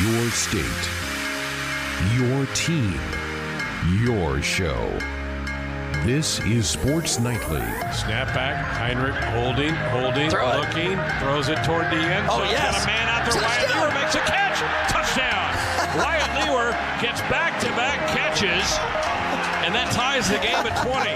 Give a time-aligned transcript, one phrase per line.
[0.00, 0.82] Your state,
[2.16, 2.98] your team,
[4.02, 4.88] your show.
[6.06, 7.60] This is Sports Nightly.
[7.92, 10.56] Snap back, Heinrich holding, holding, Throw it.
[10.60, 12.26] looking, throws it toward the end.
[12.30, 12.48] Oh, zone.
[12.48, 12.72] yes.
[12.72, 13.42] Got a man out there.
[13.42, 13.76] Wyatt Touchdown.
[13.76, 14.58] Liewer makes a catch.
[14.88, 15.48] Touchdown.
[16.00, 16.72] Wyatt Liewer
[17.02, 18.64] gets back-to-back catches,
[19.66, 21.12] and that ties the game at 20.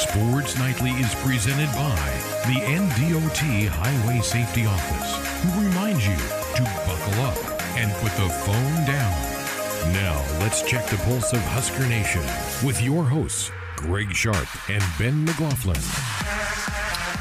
[0.00, 2.00] Sports Nightly is presented by
[2.48, 6.16] the NDOT Highway Safety Office, who reminds you
[6.64, 7.36] to buckle up
[7.76, 9.92] and put the phone down.
[9.92, 12.22] Now, let's check the pulse of Husker Nation
[12.66, 15.80] with your hosts, Greg Sharp and Ben McLaughlin.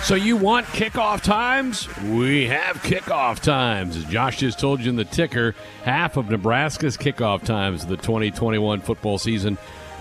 [0.04, 1.88] So you want kickoff times?
[2.04, 3.98] We have kickoff times.
[3.98, 7.98] As Josh just told you in the ticker, half of Nebraska's kickoff times of the
[7.98, 9.58] 2021 football season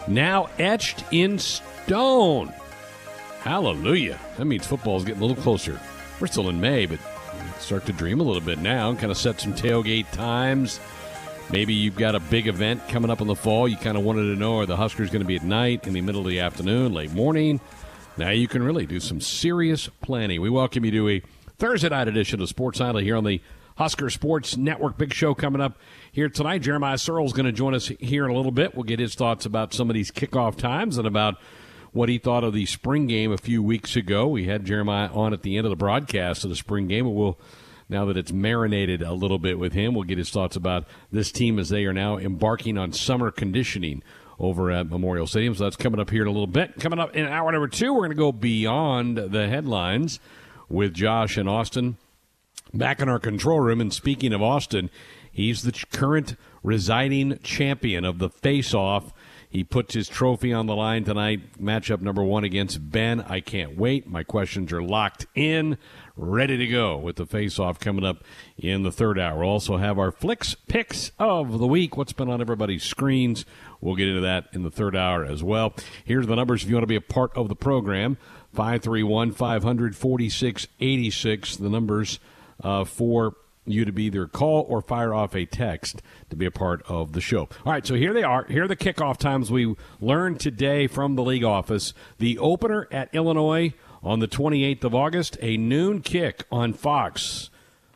[0.09, 2.55] now etched in stone.
[3.41, 4.19] Hallelujah.
[4.39, 5.79] That means football's getting a little closer.
[6.21, 7.01] We're still in May, but
[7.61, 10.81] start to dream a little bit now kind of set some tailgate times.
[11.51, 13.69] Maybe you've got a big event coming up in the fall.
[13.69, 15.93] You kind of wanted to know are the Huskers going to be at night, in
[15.93, 17.61] the middle of the afternoon, late morning?
[18.17, 20.41] Now you can really do some serious planning.
[20.41, 21.23] We welcome you to a
[21.59, 23.41] Thursday night edition of Sports Nightly here on the
[23.77, 24.99] Husker Sports Network.
[24.99, 25.79] Big show coming up
[26.11, 26.63] here tonight.
[26.63, 28.75] Jeremiah Sirles is going to join us here in a little bit.
[28.75, 31.37] We'll get his thoughts about some of these kickoff times and about
[31.97, 34.29] what he thought of the spring game a few weeks ago.
[34.29, 37.39] We had Jeremiah on at the end of the broadcast of the spring game, we'll
[37.89, 41.33] now that it's marinated a little bit with him, we'll get his thoughts about this
[41.33, 44.03] team as they are now embarking on summer conditioning
[44.39, 45.55] over at Memorial Stadium.
[45.55, 46.79] So that's coming up here in a little bit.
[46.81, 50.21] Coming up in hour number two, we're going to go beyond the headlines
[50.69, 51.97] with Josh and Austin
[52.75, 53.81] back in our control room.
[53.81, 54.91] And speaking of Austin,
[55.33, 59.15] he's the current residing champion of the face-off.
[59.57, 61.59] He puts his trophy on the line tonight.
[61.59, 63.23] Matchup number one against Ben.
[63.23, 64.07] I can't wait.
[64.07, 65.79] My questions are locked in,
[66.15, 68.23] ready to go with the face-off coming up
[68.59, 69.39] in the third hour.
[69.39, 71.97] We'll also have our Flix Pix of the week.
[71.97, 73.47] What's been on everybody's screens?
[73.81, 75.73] We'll get into that in the third hour as well.
[76.05, 78.19] Here's the numbers if you want to be a part of the program.
[78.53, 81.57] 531 546 86.
[81.57, 82.21] The numbers
[82.63, 86.51] uh, for you to be either call or fire off a text to be a
[86.51, 87.49] part of the show.
[87.65, 88.45] All right, so here they are.
[88.45, 91.93] Here are the kickoff times we learned today from the league office.
[92.19, 97.51] The opener at Illinois on the 28th of August, a noon kick on Fox.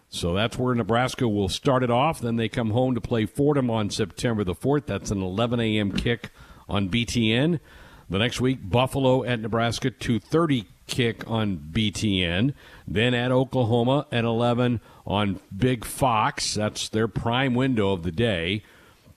[0.08, 2.20] So that's where Nebraska will start it off.
[2.20, 4.86] Then they come home to play Fordham on September the 4th.
[4.86, 5.92] That's an 11 a.m.
[5.92, 6.30] kick
[6.68, 7.60] on BTN.
[8.08, 12.52] The next week, Buffalo at Nebraska, 2:30 kick on BTN.
[12.86, 16.54] Then at Oklahoma at 11 on Big Fox.
[16.54, 18.62] That's their prime window of the day.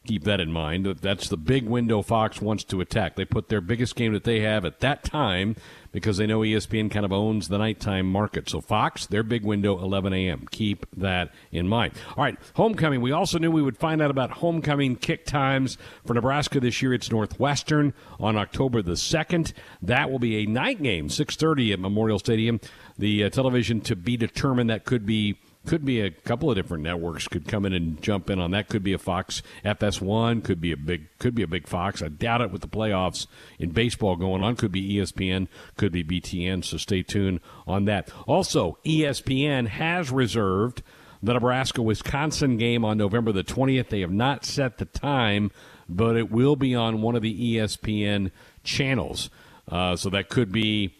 [0.05, 0.85] Keep that in mind.
[0.85, 3.15] That's the big window Fox wants to attack.
[3.15, 5.55] They put their biggest game that they have at that time
[5.93, 8.49] because they know ESPN kind of owns the nighttime market.
[8.49, 10.45] So Fox, their big window, 11 a.m.
[10.51, 11.93] Keep that in mind.
[12.17, 12.99] All right, homecoming.
[12.99, 16.93] We also knew we would find out about homecoming kick times for Nebraska this year.
[16.93, 19.53] It's Northwestern on October the 2nd.
[19.81, 22.59] That will be a night game, 6:30 at Memorial Stadium.
[22.97, 24.69] The uh, television to be determined.
[24.69, 28.29] That could be could be a couple of different networks could come in and jump
[28.29, 28.67] in on that.
[28.67, 32.01] Could be a Fox FS1, could be a big could be a big Fox.
[32.01, 33.27] I doubt it with the playoffs
[33.59, 34.55] in baseball going on.
[34.55, 35.47] Could be ESPN,
[35.77, 36.65] could be BTN.
[36.65, 38.09] So stay tuned on that.
[38.27, 40.83] Also, ESPN has reserved
[41.21, 43.87] the Nebraska Wisconsin game on November the 20th.
[43.87, 45.51] They have not set the time,
[45.87, 48.31] but it will be on one of the ESPN
[48.63, 49.29] channels.
[49.71, 50.93] Uh, so that could be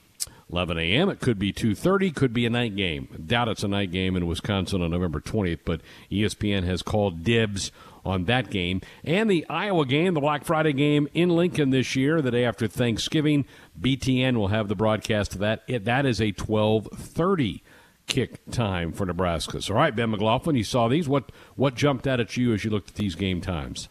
[0.53, 1.09] 11 a.m.
[1.09, 2.13] It could be 2:30.
[2.13, 3.07] Could be a night game.
[3.25, 5.61] Doubt it's a night game in Wisconsin on November 20th.
[5.65, 5.81] But
[6.11, 7.71] ESPN has called dibs
[8.05, 12.21] on that game and the Iowa game, the Black Friday game in Lincoln this year,
[12.21, 13.45] the day after Thanksgiving.
[13.79, 15.63] BTN will have the broadcast of that.
[15.67, 17.61] It, that is a 12:30
[18.05, 19.59] kick time for Nebraska.
[19.59, 21.09] So, all right, Ben McLaughlin, you saw these.
[21.09, 23.89] What what jumped out at you as you looked at these game times?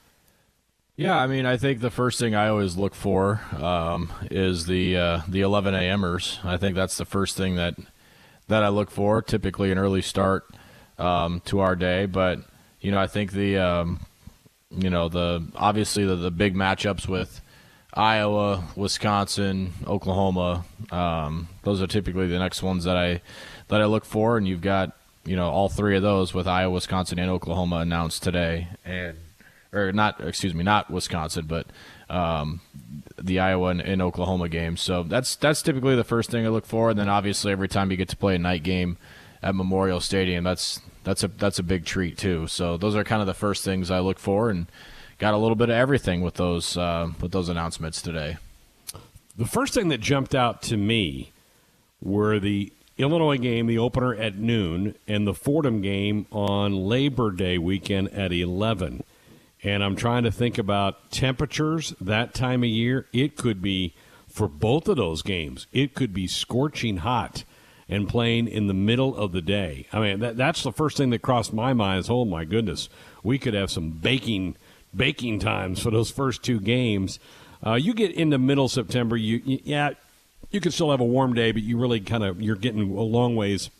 [0.96, 4.96] Yeah, I mean, I think the first thing I always look for um, is the
[4.96, 6.38] uh, the 11 a.m.ers.
[6.44, 7.74] I think that's the first thing that
[8.48, 9.22] that I look for.
[9.22, 10.44] Typically, an early start
[10.98, 12.40] um, to our day, but
[12.80, 14.00] you know, I think the um,
[14.70, 17.40] you know the obviously the, the big matchups with
[17.94, 20.66] Iowa, Wisconsin, Oklahoma.
[20.90, 23.22] Um, those are typically the next ones that I
[23.68, 24.92] that I look for, and you've got
[25.24, 29.16] you know all three of those with Iowa, Wisconsin, and Oklahoma announced today, and
[29.72, 31.66] or not, excuse me, not Wisconsin, but
[32.10, 32.60] um,
[33.20, 34.80] the Iowa and, and Oklahoma games.
[34.80, 37.90] So that's that's typically the first thing I look for, and then obviously every time
[37.90, 38.98] you get to play a night game
[39.42, 42.46] at Memorial Stadium, that's that's a that's a big treat too.
[42.46, 44.66] So those are kind of the first things I look for, and
[45.18, 48.36] got a little bit of everything with those uh, with those announcements today.
[49.36, 51.32] The first thing that jumped out to me
[52.02, 57.56] were the Illinois game, the opener at noon, and the Fordham game on Labor Day
[57.56, 59.02] weekend at 11.
[59.62, 63.06] And I'm trying to think about temperatures that time of year.
[63.12, 63.94] It could be,
[64.26, 67.44] for both of those games, it could be scorching hot
[67.88, 69.86] and playing in the middle of the day.
[69.92, 72.88] I mean, that, that's the first thing that crossed my mind is, oh my goodness,
[73.22, 74.56] we could have some baking
[74.94, 77.18] baking times for those first two games.
[77.64, 79.90] Uh, you get into middle September, you, you yeah,
[80.50, 83.02] you can still have a warm day, but you really kind of you're getting a
[83.02, 83.70] long ways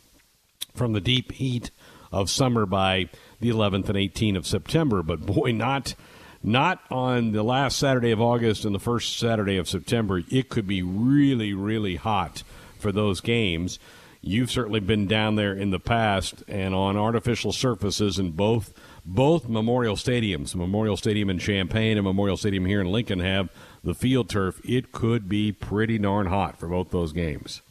[0.75, 1.71] from the deep heat
[2.11, 3.09] of summer by
[3.43, 5.03] the 11th and 18th of September.
[5.03, 5.95] But boy, not
[6.43, 10.23] not on the last Saturday of August and the first Saturday of September.
[10.29, 12.43] It could be really, really hot
[12.79, 13.79] for those games.
[14.21, 18.73] You've certainly been down there in the past and on artificial surfaces in both
[19.05, 23.51] both Memorial Stadiums, Memorial Stadium in Champaign and Memorial Stadium here in Lincoln, have
[23.83, 24.61] the field turf.
[24.65, 27.63] It could be pretty darn hot for both those games.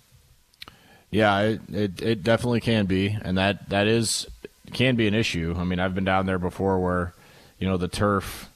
[1.10, 4.28] Yeah, it, it, it definitely can be, and that that is
[4.74, 5.56] can be an issue.
[5.58, 7.14] I mean, I've been down there before where,
[7.60, 8.50] you know, the turf,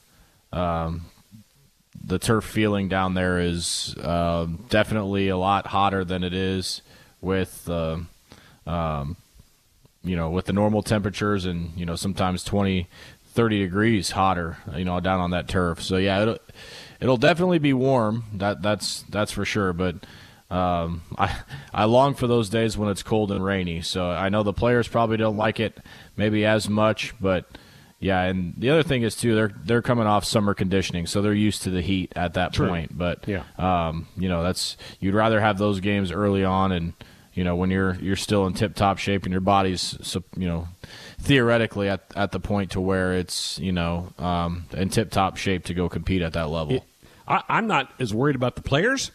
[0.52, 1.06] um,
[2.04, 6.82] the turf feeling down there is uh, definitely a lot hotter than it is
[7.20, 7.98] with, uh,
[8.66, 9.16] um,
[10.04, 12.86] you know, with the normal temperatures and you know sometimes 20,
[13.36, 15.82] 30 degrees hotter, you know, down on that turf.
[15.82, 16.38] So yeah, it'll,
[17.00, 18.24] it'll definitely be warm.
[18.32, 19.72] That that's that's for sure.
[19.72, 19.96] But
[20.50, 21.36] um, I
[21.72, 23.80] I long for those days when it's cold and rainy.
[23.82, 25.78] So I know the players probably don't like it
[26.16, 27.46] maybe as much, but
[27.98, 28.22] yeah.
[28.22, 31.62] And the other thing is too, they're they're coming off summer conditioning, so they're used
[31.62, 32.68] to the heat at that True.
[32.68, 32.96] point.
[32.96, 36.92] But yeah, um, you know that's you'd rather have those games early on and
[37.34, 40.68] you know when you're you're still in tip top shape and your body's you know
[41.20, 45.64] theoretically at, at the point to where it's you know um, in tip top shape
[45.64, 46.76] to go compete at that level.
[46.76, 46.82] It,
[47.28, 49.10] I, I'm not as worried about the players.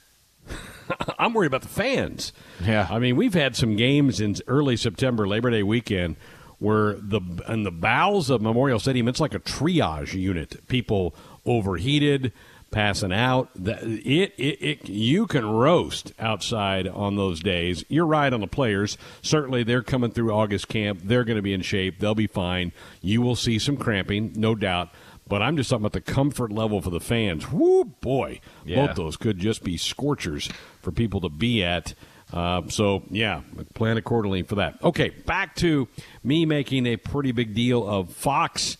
[1.19, 2.33] I'm worried about the fans.
[2.63, 6.15] Yeah, I mean we've had some games in early September, Labor Day weekend,
[6.59, 10.67] where the in the bowels of Memorial Stadium, it's like a triage unit.
[10.67, 11.15] People
[11.45, 12.31] overheated
[12.71, 13.49] passing out.
[13.55, 17.83] It, it, it, you can roast outside on those days.
[17.89, 18.97] You're right on the players.
[19.21, 21.01] Certainly, they're coming through August camp.
[21.03, 21.99] They're going to be in shape.
[21.99, 22.71] They'll be fine.
[23.01, 24.89] You will see some cramping, no doubt.
[25.31, 27.49] But I'm just talking about the comfort level for the fans.
[27.49, 28.41] Whoo, boy.
[28.65, 28.85] Yeah.
[28.85, 30.49] Both those could just be scorchers
[30.81, 31.93] for people to be at.
[32.33, 33.39] Uh, so, yeah,
[33.73, 34.83] plan accordingly for that.
[34.83, 35.87] Okay, back to
[36.21, 38.75] me making a pretty big deal of Fox.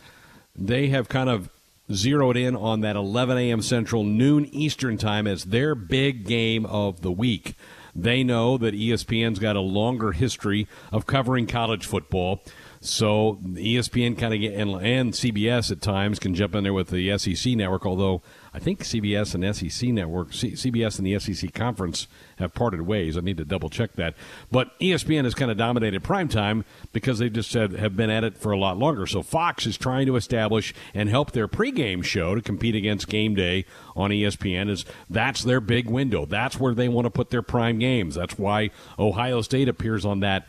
[0.54, 1.50] They have kind of
[1.90, 3.62] zeroed in on that 11 a.m.
[3.62, 7.56] Central, noon Eastern time as their big game of the week.
[7.96, 12.42] They know that ESPN's got a longer history of covering college football.
[12.84, 16.90] So ESPN kind of get and, and CBS at times can jump in there with
[16.90, 17.86] the SEC network.
[17.86, 18.24] Although
[18.56, 22.08] I think CBS and SEC network, C- CBS and the SEC conference
[22.40, 23.16] have parted ways.
[23.18, 24.16] I need to double check that.
[24.50, 28.36] But ESPN has kind of dominated primetime because they just said, have been at it
[28.36, 29.06] for a lot longer.
[29.06, 33.36] So Fox is trying to establish and help their pregame show to compete against game
[33.36, 34.70] day on ESPN.
[34.72, 36.26] Is that's their big window.
[36.26, 38.16] That's where they want to put their prime games.
[38.16, 40.48] That's why Ohio State appears on that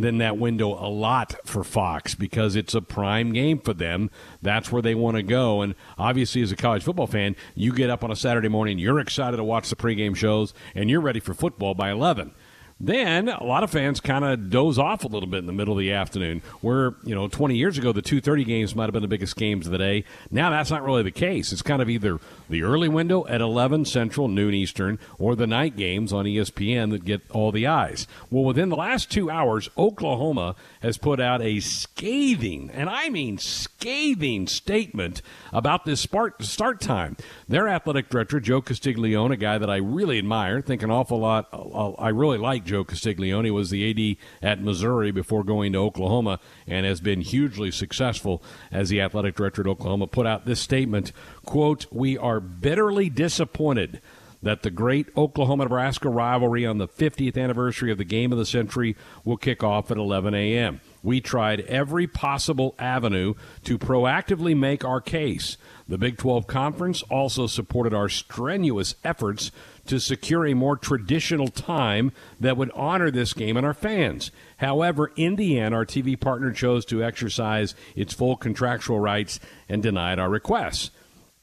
[0.00, 4.10] than that window a lot for Fox because it's a prime game for them.
[4.40, 5.60] That's where they want to go.
[5.60, 9.00] And obviously, as a college football fan, you get up on a Saturday morning, you're
[9.00, 12.32] excited to watch the pregame shows, and you're ready for football by 11.
[12.80, 15.74] Then a lot of fans kind of doze off a little bit in the middle
[15.74, 16.42] of the afternoon.
[16.60, 19.66] Where you know, 20 years ago, the 2:30 games might have been the biggest games
[19.66, 20.04] of the day.
[20.30, 21.52] Now that's not really the case.
[21.52, 25.76] It's kind of either the early window at 11 Central, noon Eastern, or the night
[25.76, 28.06] games on ESPN that get all the eyes.
[28.30, 33.38] Well, within the last two hours, Oklahoma has put out a scathing, and I mean
[33.38, 35.20] scathing, statement
[35.52, 37.16] about this start time.
[37.48, 41.48] Their athletic director, Joe Castiglione, a guy that I really admire, think an awful lot.
[41.52, 46.38] Uh, I really like Joe Castiglione, was the AD at Missouri before going to Oklahoma
[46.66, 51.12] and has been hugely successful as the athletic director at Oklahoma, put out this statement,
[51.44, 54.00] quote, We are bitterly disappointed
[54.42, 58.46] that the great Oklahoma Nebraska rivalry on the 50th anniversary of the game of the
[58.46, 60.80] century will kick off at 11 a.m.
[61.02, 63.34] We tried every possible avenue
[63.64, 65.56] to proactively make our case.
[65.88, 69.50] The Big 12 Conference also supported our strenuous efforts
[69.88, 74.30] to secure a more traditional time that would honor this game and our fans.
[74.58, 79.82] However, in the end, our TV partner chose to exercise its full contractual rights and
[79.82, 80.90] denied our requests.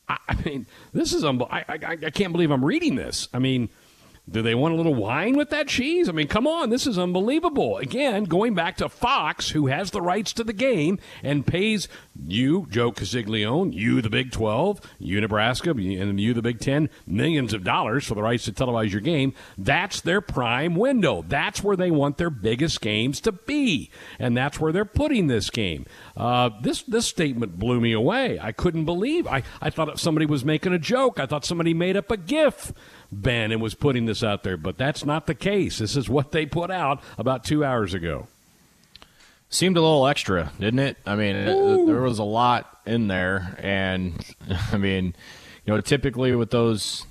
[0.07, 3.27] I, I mean, this is I, I, I can't believe I'm reading this.
[3.33, 3.69] I mean,
[4.27, 6.09] Do they want a little wine with that cheese?
[6.09, 7.77] I mean, come on, this is unbelievable.
[7.77, 11.87] Again, going back to Fox, who has the rights to the game and pays
[12.19, 17.53] you, Joe Castiglione, you, the Big 12, you, Nebraska, and you, the Big 10, millions
[17.53, 19.33] of dollars for the rights to televise your game.
[19.59, 21.23] That's their prime window.
[21.27, 23.91] That's where they want their biggest games to be.
[24.17, 25.85] And that's where they're putting this game.
[26.17, 28.39] Uh, this, this statement blew me away.
[28.39, 29.27] I couldn't believe.
[29.27, 31.19] I, I thought somebody was making a joke.
[31.19, 32.73] I thought somebody made up a GIF.
[33.21, 35.79] Ben and was putting this out there, but that's not the case.
[35.79, 38.27] This is what they put out about two hours ago.
[39.49, 40.97] Seemed a little extra, didn't it?
[41.05, 44.13] I mean, it, there was a lot in there, and
[44.71, 45.15] I mean,
[45.65, 47.05] you know, typically with those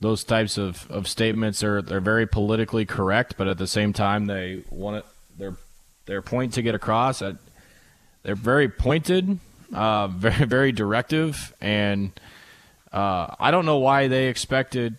[0.00, 4.26] those types of, of statements, they're they're very politically correct, but at the same time,
[4.26, 5.04] they want it,
[5.38, 5.56] their
[6.06, 7.20] their point to get across.
[7.20, 9.38] They're very pointed,
[9.72, 12.18] uh, very very directive, and
[12.92, 14.96] uh, I don't know why they expected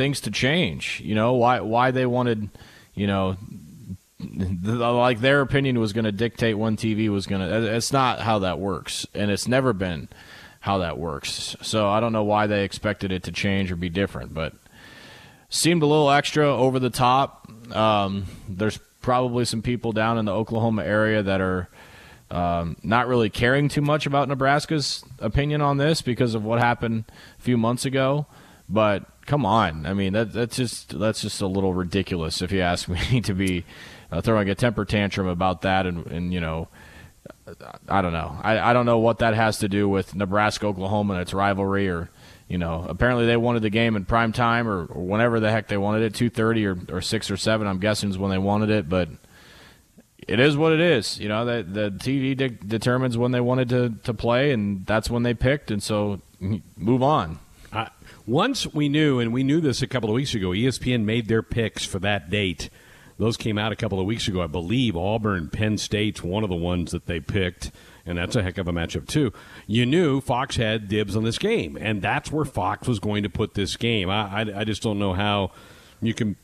[0.00, 1.02] things to change.
[1.04, 2.48] You know why why they wanted,
[2.94, 3.36] you know,
[4.18, 7.74] like their opinion was going to dictate when TV was going to.
[7.76, 10.08] It's not how that works, and it's never been
[10.60, 11.54] how that works.
[11.60, 14.54] So I don't know why they expected it to change or be different, but
[15.50, 17.50] seemed a little extra over the top.
[17.70, 21.68] Um, there's probably some people down in the Oklahoma area that are
[22.30, 27.04] um, not really caring too much about Nebraska's opinion on this because of what happened
[27.38, 28.26] a few months ago.
[28.66, 32.60] But come on, I mean that that's just that's just a little ridiculous if you
[32.60, 33.64] ask me to be
[34.10, 36.68] uh, throwing a temper tantrum about that, and, and you know.
[37.88, 38.38] I don't know.
[38.42, 41.88] I, I don't know what that has to do with Nebraska Oklahoma and its rivalry,
[41.88, 42.08] or
[42.48, 45.68] you know, apparently they wanted the game in prime time or, or whenever the heck
[45.68, 47.66] they wanted it, two thirty or, or six or seven.
[47.66, 49.08] I'm guessing is when they wanted it, but
[50.26, 51.18] it is what it is.
[51.18, 55.10] You know, the the TV de- determines when they wanted to to play, and that's
[55.10, 56.20] when they picked, and so
[56.76, 57.38] move on.
[58.30, 61.42] Once we knew, and we knew this a couple of weeks ago, ESPN made their
[61.42, 62.70] picks for that date.
[63.18, 64.40] Those came out a couple of weeks ago.
[64.40, 67.72] I believe Auburn, Penn State's one of the ones that they picked,
[68.06, 69.32] and that's a heck of a matchup, too.
[69.66, 73.28] You knew Fox had dibs on this game, and that's where Fox was going to
[73.28, 74.08] put this game.
[74.08, 75.50] I, I, I just don't know how
[76.00, 76.36] you can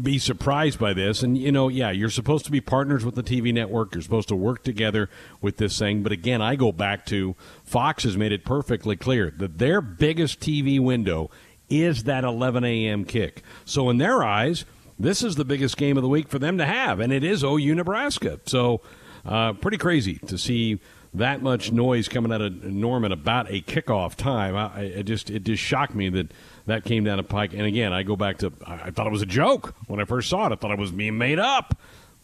[0.00, 1.22] be surprised by this.
[1.22, 3.94] And, you know, yeah, you're supposed to be partners with the TV network.
[3.94, 6.02] You're supposed to work together with this thing.
[6.02, 10.40] But again, I go back to Fox has made it perfectly clear that their biggest
[10.40, 11.30] TV window
[11.68, 13.04] is that 11 a.m.
[13.04, 13.42] kick.
[13.64, 14.64] So, in their eyes,
[14.98, 17.00] this is the biggest game of the week for them to have.
[17.00, 18.40] And it is OU Nebraska.
[18.46, 18.80] So,
[19.24, 20.80] uh, pretty crazy to see
[21.14, 24.54] that much noise coming out of Norman about a kickoff time.
[24.56, 26.32] I, it just it just shocked me that
[26.66, 27.52] that came down a pike.
[27.52, 30.28] And again, I go back to I thought it was a joke when I first
[30.28, 30.52] saw it.
[30.52, 31.76] I thought it was being made up,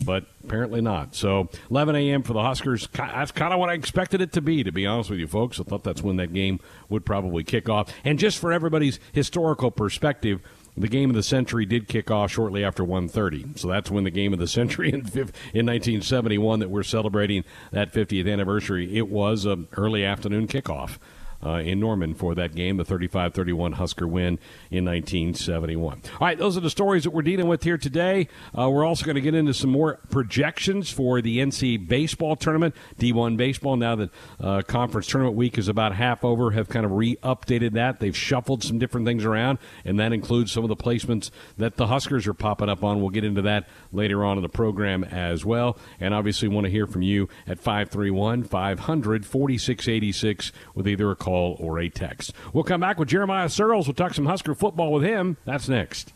[0.05, 1.15] but apparently not.
[1.17, 2.23] So 11 a.m.
[2.23, 2.89] for the Huskers.
[2.93, 4.63] That's kind of what I expected it to be.
[4.63, 7.69] To be honest with you, folks, I thought that's when that game would probably kick
[7.69, 7.93] off.
[8.05, 10.41] And just for everybody's historical perspective.
[10.79, 14.11] The game of the century did kick off shortly after 1:30, so that's when the
[14.11, 18.97] game of the century in, in 1971 that we're celebrating that 50th anniversary.
[18.97, 20.99] It was an early afternoon kickoff
[21.47, 24.39] uh, in Norman for that game, the 35 31 Husker win
[24.71, 26.03] in 1971.
[26.13, 28.29] All right, those are the stories that we're dealing with here today.
[28.57, 32.75] Uh, we're also going to get into some more projections for the NC baseball tournament,
[32.99, 33.77] D1 baseball.
[33.77, 34.11] Now that
[34.41, 38.01] uh, conference tournament week is about half over, have kind of re updated that.
[38.01, 41.87] They've shuffled some different things around, and that includes some of the placements that the
[41.87, 43.01] Huskers are popping up on.
[43.01, 45.77] We'll get into that later on in the program as well.
[45.99, 51.57] And obviously, want to hear from you at 531 500 4686 with either a call
[51.59, 52.33] or a text.
[52.53, 53.87] We'll come back with Jeremiah Sirles.
[53.87, 55.37] We'll talk some Husker football with him.
[55.45, 56.13] That's next.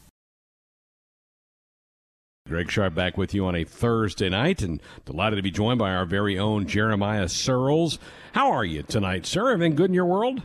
[2.50, 5.92] Greg Sharp back with you on a Thursday night and delighted to be joined by
[5.92, 7.98] our very own Jeremiah Sirles.
[8.32, 9.52] How are you tonight, sir?
[9.52, 10.42] Everything good in your world?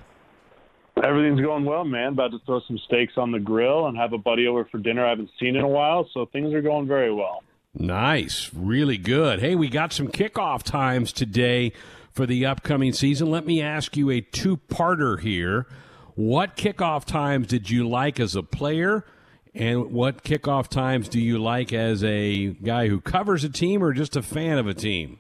[1.04, 2.14] Everything's going well, man.
[2.14, 5.06] About to throw some steaks on the grill and have a buddy over for dinner
[5.06, 7.44] I haven't seen in a while, so things are going very well.
[7.74, 8.50] Nice.
[8.54, 9.40] Really good.
[9.40, 11.74] Hey, we got some kickoff times today
[12.14, 13.30] for the upcoming season.
[13.30, 15.68] Let me ask you a two parter here.
[16.16, 19.06] What kickoff times did you like as a player?
[19.54, 23.92] And what kickoff times do you like as a guy who covers a team or
[23.92, 25.20] just a fan of a team?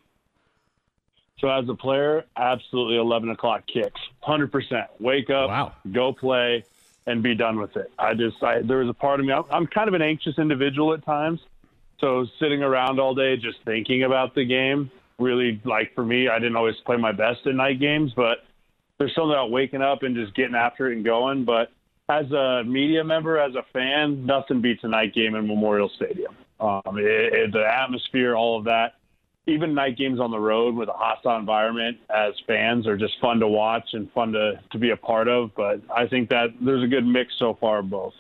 [1.40, 4.88] So as a player, absolutely 11 o'clock kicks, 100%.
[5.00, 5.74] Wake up, wow.
[5.92, 6.64] go play,
[7.08, 7.92] and be done with it.
[8.00, 10.94] I just, I, there was a part of me, I'm kind of an anxious individual
[10.94, 11.40] at times.
[12.00, 16.40] So sitting around all day just thinking about the game really like for me, I
[16.40, 18.40] didn't always play my best in night games, but
[18.98, 21.46] there's something about waking up and just getting after it and going.
[21.46, 21.72] But
[22.10, 26.36] as a media member, as a fan, nothing beats a night game in Memorial Stadium.
[26.60, 28.96] Um, it, it, the atmosphere, all of that.
[29.48, 33.40] Even night games on the road with a hostile environment as fans are just fun
[33.40, 35.52] to watch and fun to, to be a part of.
[35.56, 38.14] But I think that there's a good mix so far of both.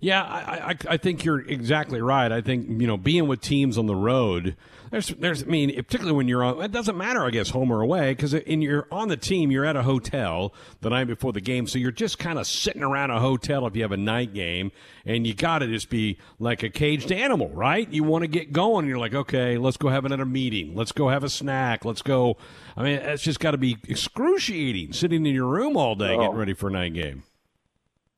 [0.00, 2.30] Yeah, I, I, I think you're exactly right.
[2.30, 4.56] I think you know being with teams on the road.
[4.90, 5.42] There's, there's.
[5.42, 6.62] I mean, particularly when you're on.
[6.62, 9.64] It doesn't matter, I guess, home or away, because in you're on the team, you're
[9.64, 13.10] at a hotel the night before the game, so you're just kind of sitting around
[13.10, 14.70] a hotel if you have a night game,
[15.04, 17.92] and you got to just be like a caged animal, right?
[17.92, 20.92] You want to get going, and you're like, okay, let's go have another meeting, let's
[20.92, 22.36] go have a snack, let's go.
[22.76, 26.20] I mean, it's just got to be excruciating sitting in your room all day oh.
[26.20, 27.24] getting ready for a night game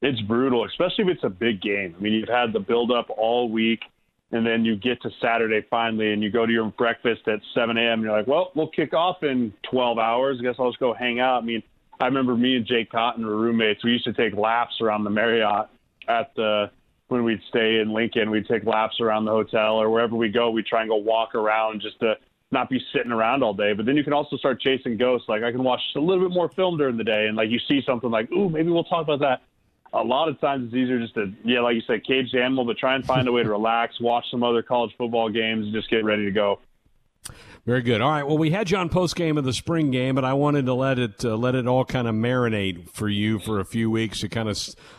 [0.03, 1.95] it's brutal, especially if it's a big game.
[1.99, 3.81] I mean, you've had the build up all week,
[4.33, 7.77] and then you get to Saturday finally, and you go to your breakfast at 7
[7.77, 7.95] a.m.
[7.95, 10.39] And you're like, well, we'll kick off in 12 hours.
[10.41, 11.43] I guess I'll just go hang out.
[11.43, 11.63] I mean,
[12.01, 13.85] I remember me and Jake Cotton were roommates.
[13.85, 15.69] We used to take laps around the Marriott
[16.09, 16.71] at the
[17.09, 18.31] when we'd stay in Lincoln.
[18.31, 20.51] We'd take laps around the hotel or wherever we go.
[20.51, 22.15] We'd try and go walk around just to
[22.53, 23.75] not be sitting around all day.
[23.75, 25.29] But then you can also start chasing ghosts.
[25.29, 27.59] Like I can watch a little bit more film during the day, and like you
[27.69, 29.43] see something like, ooh, maybe we'll talk about that
[29.93, 32.65] a lot of times it's easier just to, yeah, like you said, cage the animal,
[32.65, 35.75] but try and find a way to relax, watch some other college football games, and
[35.75, 36.61] just get ready to go.
[37.67, 38.01] Very good.
[38.01, 38.27] All right.
[38.27, 40.75] Well, we had you on post game of the spring game, but I wanted to
[40.75, 44.21] let it uh, let it all kind of marinate for you for a few weeks
[44.21, 44.57] to kind of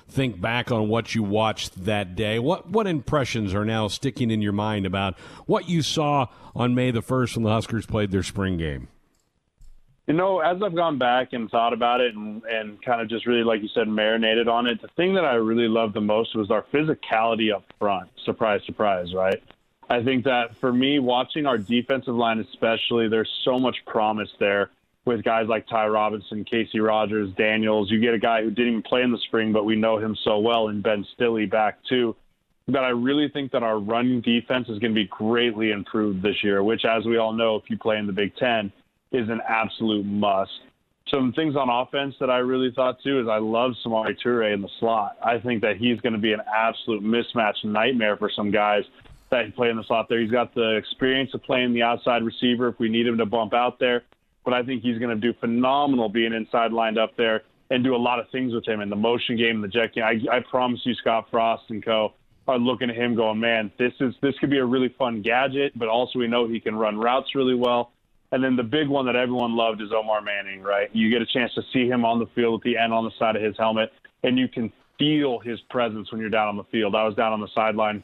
[0.07, 2.37] think back on what you watched that day.
[2.37, 5.17] What what impressions are now sticking in your mind about
[5.47, 8.89] what you saw on May the first when the Huskers played their spring game?
[10.07, 13.25] You know, as I've gone back and thought about it and, and kind of just
[13.27, 16.35] really, like you said, marinated on it, the thing that I really loved the most
[16.35, 18.09] was our physicality up front.
[18.25, 19.41] Surprise, surprise, right?
[19.89, 24.71] I think that for me, watching our defensive line, especially, there's so much promise there
[25.05, 27.91] with guys like Ty Robinson, Casey Rogers, Daniels.
[27.91, 30.15] You get a guy who didn't even play in the spring, but we know him
[30.23, 32.15] so well, and Ben Stille back too.
[32.67, 36.43] That I really think that our running defense is going to be greatly improved this
[36.43, 38.71] year, which, as we all know, if you play in the Big Ten,
[39.11, 40.51] is an absolute must.
[41.09, 44.61] Some things on offense that I really thought too is I love Samari Toure in
[44.61, 45.17] the slot.
[45.23, 48.83] I think that he's going to be an absolute mismatch nightmare for some guys
[49.29, 50.21] that play in the slot there.
[50.21, 53.53] He's got the experience of playing the outside receiver if we need him to bump
[53.53, 54.03] out there,
[54.45, 57.95] but I think he's going to do phenomenal being inside lined up there and do
[57.95, 60.03] a lot of things with him in the motion game the jet game.
[60.03, 62.13] I, I promise you, Scott Frost and co
[62.47, 65.77] are looking at him going, man, this is this could be a really fun gadget,
[65.77, 67.91] but also we know he can run routes really well.
[68.31, 70.89] And then the big one that everyone loved is Omar Manning, right?
[70.93, 73.11] You get a chance to see him on the field at the end on the
[73.19, 73.91] side of his helmet,
[74.23, 76.95] and you can feel his presence when you're down on the field.
[76.95, 78.03] I was down on the sideline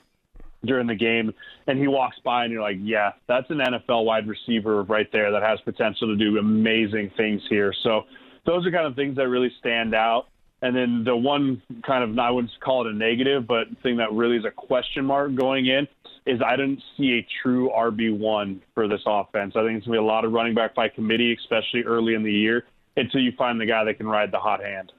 [0.65, 1.33] during the game,
[1.67, 5.31] and he walks by, and you're like, yeah, that's an NFL wide receiver right there
[5.31, 7.73] that has potential to do amazing things here.
[7.83, 8.01] So
[8.45, 10.25] those are kind of things that really stand out.
[10.61, 14.11] And then the one kind of, I wouldn't call it a negative, but thing that
[14.11, 15.87] really is a question mark going in
[16.27, 19.53] is I didn't see a true RB1 for this offense.
[19.55, 22.13] I think it's going to be a lot of running back by committee, especially early
[22.13, 24.91] in the year, until you find the guy that can ride the hot hand.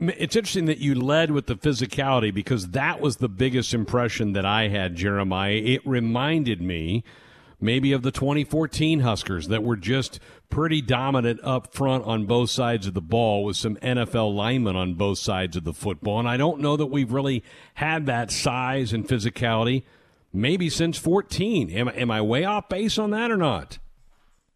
[0.00, 4.44] It's interesting that you led with the physicality because that was the biggest impression that
[4.44, 5.52] I had, Jeremiah.
[5.52, 7.04] It reminded me
[7.62, 10.18] maybe of the 2014 Huskers that were just
[10.50, 14.94] pretty dominant up front on both sides of the ball with some NFL linemen on
[14.94, 16.18] both sides of the football.
[16.18, 17.42] And I don't know that we've really
[17.74, 19.84] had that size and physicality
[20.32, 21.70] maybe since 14.
[21.70, 23.78] Am, am I way off base on that or not?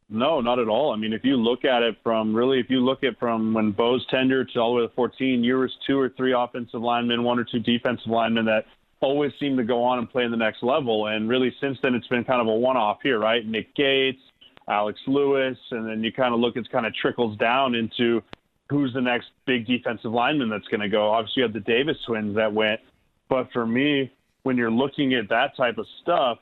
[0.09, 0.93] No, not at all.
[0.93, 3.73] I mean, if you look at it from really, if you look at from when
[3.73, 7.25] Bo's tenure to all the way to 14, year was two or three offensive linemen,
[7.25, 8.67] one or two defensive linemen that
[9.07, 11.07] always seem to go on and play in the next level.
[11.07, 13.47] And really, since then, it's been kind of a one-off here, right?
[13.47, 14.21] Nick Gates,
[14.69, 18.23] Alex Lewis, and then you kind of look, it's kind of trickles down into
[18.69, 21.11] who's the next big defensive lineman that's going to go.
[21.11, 22.81] Obviously, you have the Davis twins that went,
[23.29, 24.11] but for me,
[24.43, 26.39] when you're looking at that type of stuff,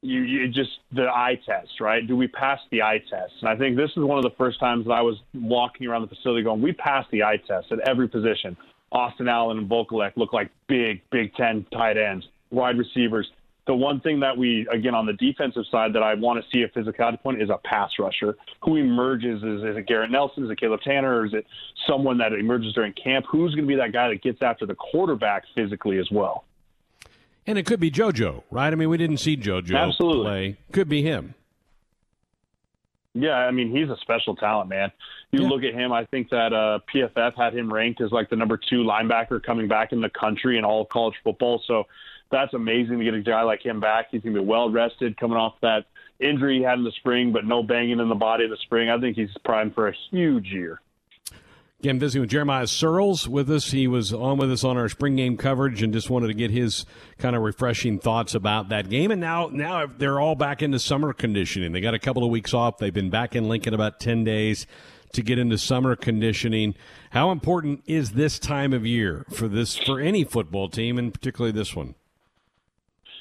[0.00, 2.06] you, you just the eye test, right?
[2.06, 3.32] Do we pass the eye test?
[3.40, 6.02] And I think this is one of the first times that I was walking around
[6.02, 8.56] the facility going, we passed the eye test at every position.
[8.90, 13.30] Austin Allen and Vokolek look like big Big Ten tight ends, wide receivers.
[13.66, 16.62] The one thing that we, again, on the defensive side that I want to see
[16.62, 18.34] a physicality point is a pass rusher.
[18.62, 19.42] Who emerges?
[19.42, 20.44] Is, is it Garrett Nelson?
[20.44, 21.18] Is it Caleb Tanner?
[21.18, 21.44] Or is it
[21.86, 23.26] someone that emerges during camp?
[23.30, 26.44] Who's going to be that guy that gets after the quarterback physically as well?
[27.46, 28.72] And it could be JoJo, right?
[28.72, 30.24] I mean, we didn't see JoJo Absolutely.
[30.24, 30.56] play.
[30.72, 31.34] Could be him.
[33.12, 34.92] Yeah, I mean, he's a special talent, man.
[35.30, 35.48] You yeah.
[35.48, 38.56] look at him, I think that uh, PFF had him ranked as like the number
[38.56, 41.62] two linebacker coming back in the country in all college football.
[41.66, 41.84] So
[42.30, 44.08] that's amazing to get a guy like him back.
[44.10, 45.84] He's going to be well rested coming off that
[46.18, 48.88] injury he had in the spring, but no banging in the body in the spring.
[48.88, 50.80] I think he's primed for a huge year.
[51.80, 53.70] Again, visiting with Jeremiah Sirles with us.
[53.70, 56.50] He was on with us on our spring game coverage and just wanted to get
[56.50, 56.84] his
[57.18, 59.12] kind of refreshing thoughts about that game.
[59.12, 61.70] And now, now they're all back into summer conditioning.
[61.70, 62.78] They got a couple of weeks off.
[62.78, 64.66] They've been back in Lincoln about 10 days
[65.12, 66.74] to get into summer conditioning.
[67.10, 71.52] How important is this time of year for this for any football team, and particularly
[71.52, 71.94] this one?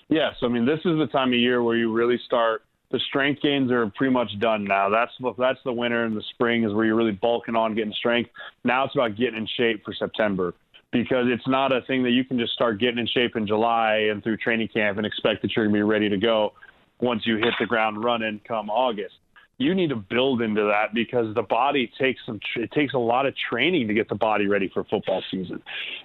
[0.09, 2.63] Yes, I mean this is the time of year where you really start.
[2.89, 4.89] The strength gains are pretty much done now.
[4.89, 8.29] That's that's the winter and the spring is where you're really bulking on getting strength.
[8.63, 10.53] Now it's about getting in shape for September
[10.91, 14.07] because it's not a thing that you can just start getting in shape in July
[14.09, 16.53] and through training camp and expect that you're going to be ready to go
[17.01, 19.15] once you hit the ground running come August
[19.59, 23.25] you need to build into that because the body takes some it takes a lot
[23.25, 25.61] of training to get the body ready for football season.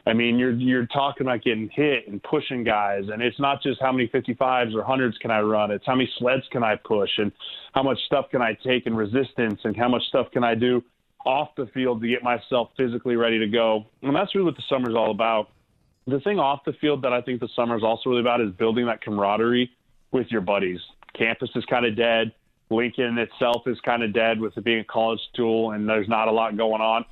[0.06, 3.80] I mean, you're you're talking about getting hit and pushing guys and it's not just
[3.80, 7.10] how many 55s or 100s can I run, it's how many sleds can I push
[7.18, 7.30] and
[7.74, 10.82] how much stuff can I take in resistance and how much stuff can I do
[11.26, 13.84] off the field to get myself physically ready to go.
[14.02, 15.48] And that's really what the summer's all about.
[16.06, 18.50] The thing off the field that I think the summer is also really about is
[18.52, 19.70] building that camaraderie
[20.10, 20.80] with your buddies.
[21.16, 22.32] Campus is kind of dead
[22.72, 26.28] Lincoln itself is kind of dead with it being a college school and there's not
[26.28, 27.04] a lot going on.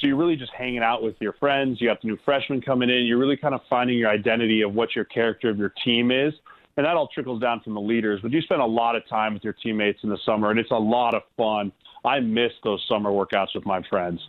[0.00, 1.80] So you're really just hanging out with your friends.
[1.80, 3.04] You have the new freshmen coming in.
[3.04, 6.32] You're really kind of finding your identity of what your character of your team is.
[6.76, 8.20] And that all trickles down from the leaders.
[8.22, 10.70] But you spend a lot of time with your teammates in the summer, and it's
[10.70, 11.72] a lot of fun.
[12.04, 14.20] I miss those summer workouts with my friends.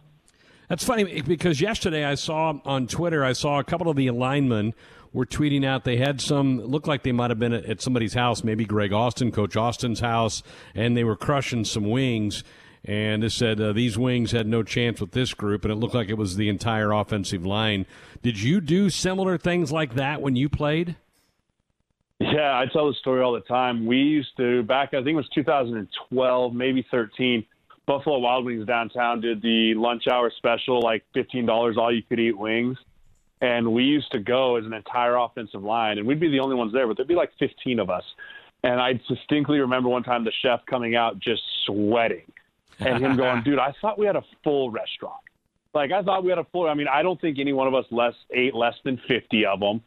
[0.70, 4.76] That's funny because yesterday I saw on Twitter, I saw a couple of the linemen
[5.12, 8.44] were tweeting out they had some looked like they might have been at somebody's house,
[8.44, 10.44] maybe Greg Austin, Coach Austin's house,
[10.76, 12.44] and they were crushing some wings.
[12.86, 15.96] And it said uh, these wings had no chance with this group, and it looked
[15.96, 17.88] like it was the entire offensive line.
[18.22, 20.96] Did you do similar things like that when you played?
[22.20, 23.86] Yeah, I tell the story all the time.
[23.86, 27.44] We used to back, I think it was 2012, maybe 13.
[27.90, 32.38] Buffalo Wild Wings downtown did the lunch hour special, like $15 all you could eat
[32.38, 32.78] wings.
[33.42, 36.56] And we used to go as an entire offensive line, and we'd be the only
[36.56, 38.04] ones there, but there'd be like 15 of us.
[38.62, 42.32] And I distinctly remember one time the chef coming out just sweating
[42.78, 45.24] and him going, dude, I thought we had a full restaurant.
[45.74, 47.74] Like, I thought we had a full, I mean, I don't think any one of
[47.74, 49.82] us less ate less than 50 of them.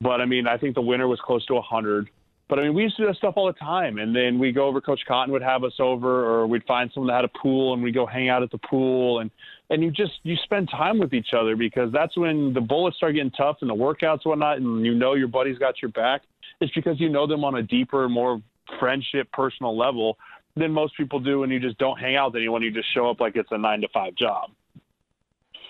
[0.00, 2.10] But I mean, I think the winner was close to 100.
[2.54, 3.98] But I mean, we used to do that stuff all the time.
[3.98, 7.08] And then we go over, Coach Cotton would have us over, or we'd find someone
[7.08, 9.18] that had a pool and we'd go hang out at the pool.
[9.18, 9.32] And
[9.70, 13.16] and you just you spend time with each other because that's when the bullets start
[13.16, 16.22] getting tough and the workouts whatnot, and you know your buddy's got your back.
[16.60, 18.40] It's because you know them on a deeper, more
[18.78, 20.16] friendship, personal level
[20.54, 22.62] than most people do, and you just don't hang out with anyone.
[22.62, 24.50] You just show up like it's a nine to five job.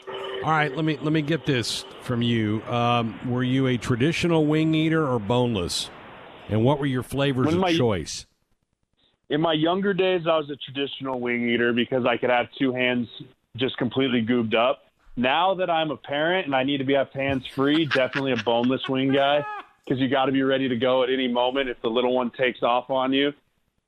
[0.06, 2.62] All right, let me let me get this from you.
[2.64, 5.88] Um, were you a traditional wing eater or boneless?
[6.48, 8.26] And what were your flavors when of my, choice?
[9.30, 12.72] In my younger days, I was a traditional wing eater because I could have two
[12.72, 13.08] hands
[13.56, 14.82] just completely goobed up.
[15.16, 18.36] Now that I'm a parent and I need to be up hands free, definitely a
[18.36, 19.44] boneless wing guy
[19.84, 22.30] because you got to be ready to go at any moment if the little one
[22.30, 23.32] takes off on you.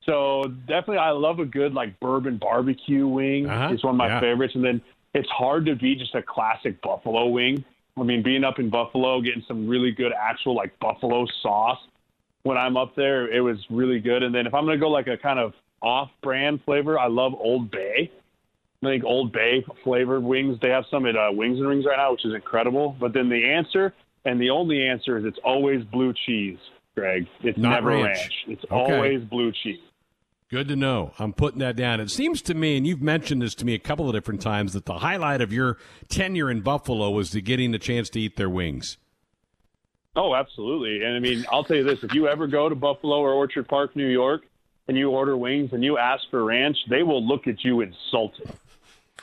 [0.05, 3.49] So definitely, I love a good like bourbon barbecue wing.
[3.49, 3.73] Uh-huh.
[3.73, 4.19] It's one of my yeah.
[4.21, 4.81] favorites, and then
[5.13, 7.65] it's hard to beat just a classic buffalo wing.
[7.97, 11.79] I mean, being up in Buffalo, getting some really good actual like buffalo sauce
[12.47, 14.23] when I'm up there, it was really good.
[14.23, 17.69] And then if I'm gonna go like a kind of off-brand flavor, I love Old
[17.69, 18.11] Bay.
[18.81, 20.57] I think Old Bay flavored wings.
[20.61, 22.95] They have some at uh, Wings and Rings right now, which is incredible.
[22.99, 23.93] But then the answer,
[24.25, 26.59] and the only answer is it's always blue cheese,
[26.95, 27.27] Greg.
[27.41, 28.17] It's Not never ranch.
[28.17, 28.33] ranch.
[28.47, 28.95] It's okay.
[28.95, 29.79] always blue cheese.
[30.49, 31.11] Good to know.
[31.19, 31.99] I'm putting that down.
[31.99, 34.73] It seems to me, and you've mentioned this to me a couple of different times,
[34.73, 38.37] that the highlight of your tenure in Buffalo was the getting the chance to eat
[38.37, 38.97] their wings.
[40.17, 41.03] Oh, absolutely.
[41.03, 43.67] And I mean, I'll tell you this: if you ever go to Buffalo or Orchard
[43.67, 44.41] Park, New York,
[44.87, 48.51] and you order wings and you ask for ranch, they will look at you insulted.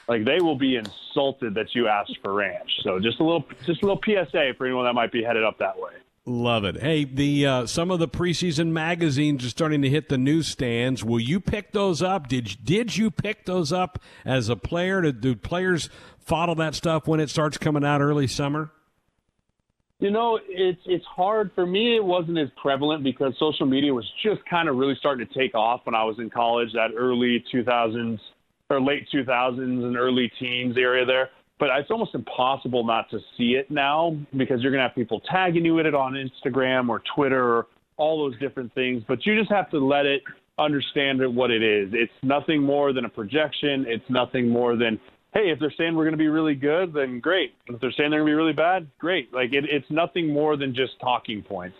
[0.06, 2.70] Like they will be insulted that you asked for ranch.
[2.82, 5.58] So just a little, just a little PSA for anyone that might be headed up
[5.58, 5.92] that way.
[6.26, 6.80] Love it.
[6.80, 11.04] Hey, the uh, some of the preseason magazines are starting to hit the newsstands.
[11.04, 12.28] Will you pick those up?
[12.28, 15.02] Did did you pick those up as a player?
[15.02, 18.70] Do, do players follow that stuff when it starts coming out early summer?
[20.00, 21.96] You know, it's it's hard for me.
[21.96, 25.54] It wasn't as prevalent because social media was just kind of really starting to take
[25.54, 26.72] off when I was in college.
[26.72, 28.18] That early 2000s
[28.70, 31.30] or late 2000s and early teens area there.
[31.58, 35.64] But it's almost impossible not to see it now because you're to have people tagging
[35.64, 39.04] you in it on Instagram or Twitter or all those different things.
[39.06, 40.22] But you just have to let it
[40.58, 41.90] understand what it is.
[41.92, 43.84] It's nothing more than a projection.
[43.88, 44.98] It's nothing more than,
[45.34, 47.54] hey, if they're saying we're going to be really good, then great.
[47.66, 49.34] If they're saying they're going to be really bad, great.
[49.34, 51.76] Like it, it's nothing more than just talking points.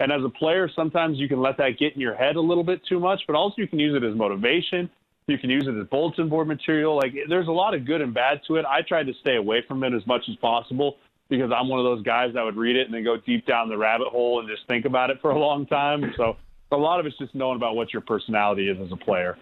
[0.00, 2.62] And as a player, sometimes you can let that get in your head a little
[2.62, 4.88] bit too much, but also you can use it as motivation.
[5.26, 6.96] You can use it as bulletin board material.
[6.96, 8.64] Like there's a lot of good and bad to it.
[8.64, 10.96] I tried to stay away from it as much as possible
[11.28, 13.68] because I'm one of those guys that would read it and then go deep down
[13.68, 16.12] the rabbit hole and just think about it for a long time.
[16.16, 16.36] So
[16.70, 19.36] a lot of it's just knowing about what your personality is as a player.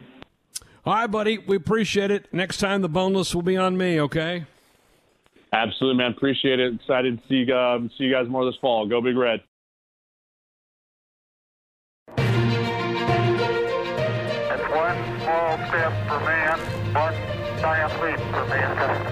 [0.86, 1.38] All right, buddy.
[1.38, 2.32] We appreciate it.
[2.32, 4.00] Next time the boneless will be on me.
[4.00, 4.44] Okay.
[5.52, 6.12] Absolutely, man.
[6.12, 6.74] Appreciate it.
[6.74, 8.86] Excited to see you, um, see you guys more this fall.
[8.86, 9.40] Go Big Red.
[12.08, 12.22] It's
[14.70, 16.58] one small step for man,
[16.94, 17.14] one
[17.60, 19.02] giant leap for mankind.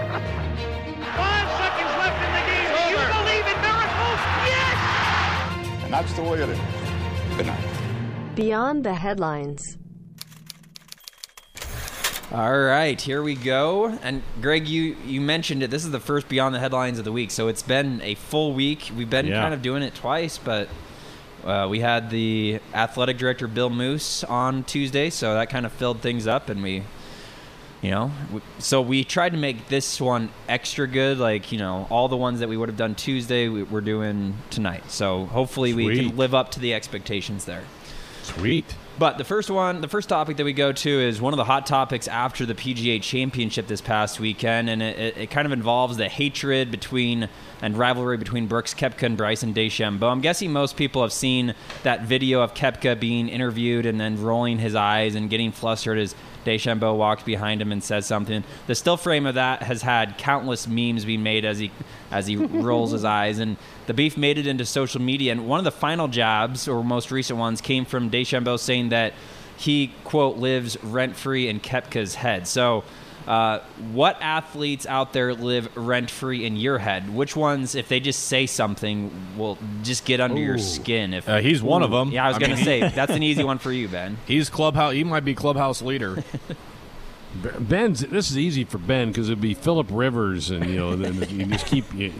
[1.16, 2.70] Five seconds left in the game.
[2.70, 4.20] Do you believe in miracles?
[4.46, 4.78] Yes!
[5.82, 6.58] And that's the way it is.
[7.36, 7.66] Good night.
[8.36, 9.78] Beyond the headlines.
[12.32, 13.86] All right, here we go.
[14.02, 15.70] And Greg, you you mentioned it.
[15.70, 18.54] This is the first Beyond the Headlines of the week, so it's been a full
[18.54, 18.90] week.
[18.96, 19.42] We've been Yeah.
[19.42, 20.68] kind of doing it twice, but
[21.44, 26.00] uh, we had the athletic director Bill Moos on Tuesday, so that kind of filled
[26.00, 26.82] things up, and we,
[27.82, 31.18] you know, we, so we tried to make this one extra good.
[31.18, 34.38] Like you know, all the ones that we would have done Tuesday, we, we're doing
[34.50, 34.90] tonight.
[34.90, 37.64] So hopefully we can live up to the expectations there.
[38.22, 38.74] Sweet.
[38.96, 41.44] But the first one, the first topic that we go to is one of the
[41.44, 45.96] hot topics after the PGA Championship this past weekend, and it, it, kind of involves
[45.96, 47.28] the hatred between
[47.60, 50.12] and rivalry between Brooks Koepka and Bryson DeChambeau.
[50.12, 54.58] I'm guessing most people have seen that video of Koepka being interviewed and then rolling
[54.58, 58.44] his eyes and getting flustered as DeChambeau walks behind him and says something.
[58.68, 61.72] The still frame of that has had countless memes being made as he
[62.12, 65.32] as he rolls his eyes, and the beef made it into social media.
[65.32, 69.12] And one of the final jabs, or most recent ones, came from DeChambeau saying that
[69.56, 72.46] he quote lives rent free in Koepka's head.
[72.48, 72.84] So.
[73.26, 73.60] Uh,
[73.92, 77.08] what athletes out there live rent free in your head?
[77.08, 81.14] Which ones, if they just say something, will just get under your skin?
[81.14, 82.10] If Uh, he's one of them.
[82.10, 84.18] yeah, I was gonna say that's an easy one for you, Ben.
[84.26, 84.92] He's clubhouse.
[84.92, 86.22] He might be clubhouse leader.
[87.60, 88.00] Ben's.
[88.00, 91.46] This is easy for Ben because it'd be Philip Rivers, and you know, then you
[91.46, 91.92] just keep.
[91.94, 92.12] You,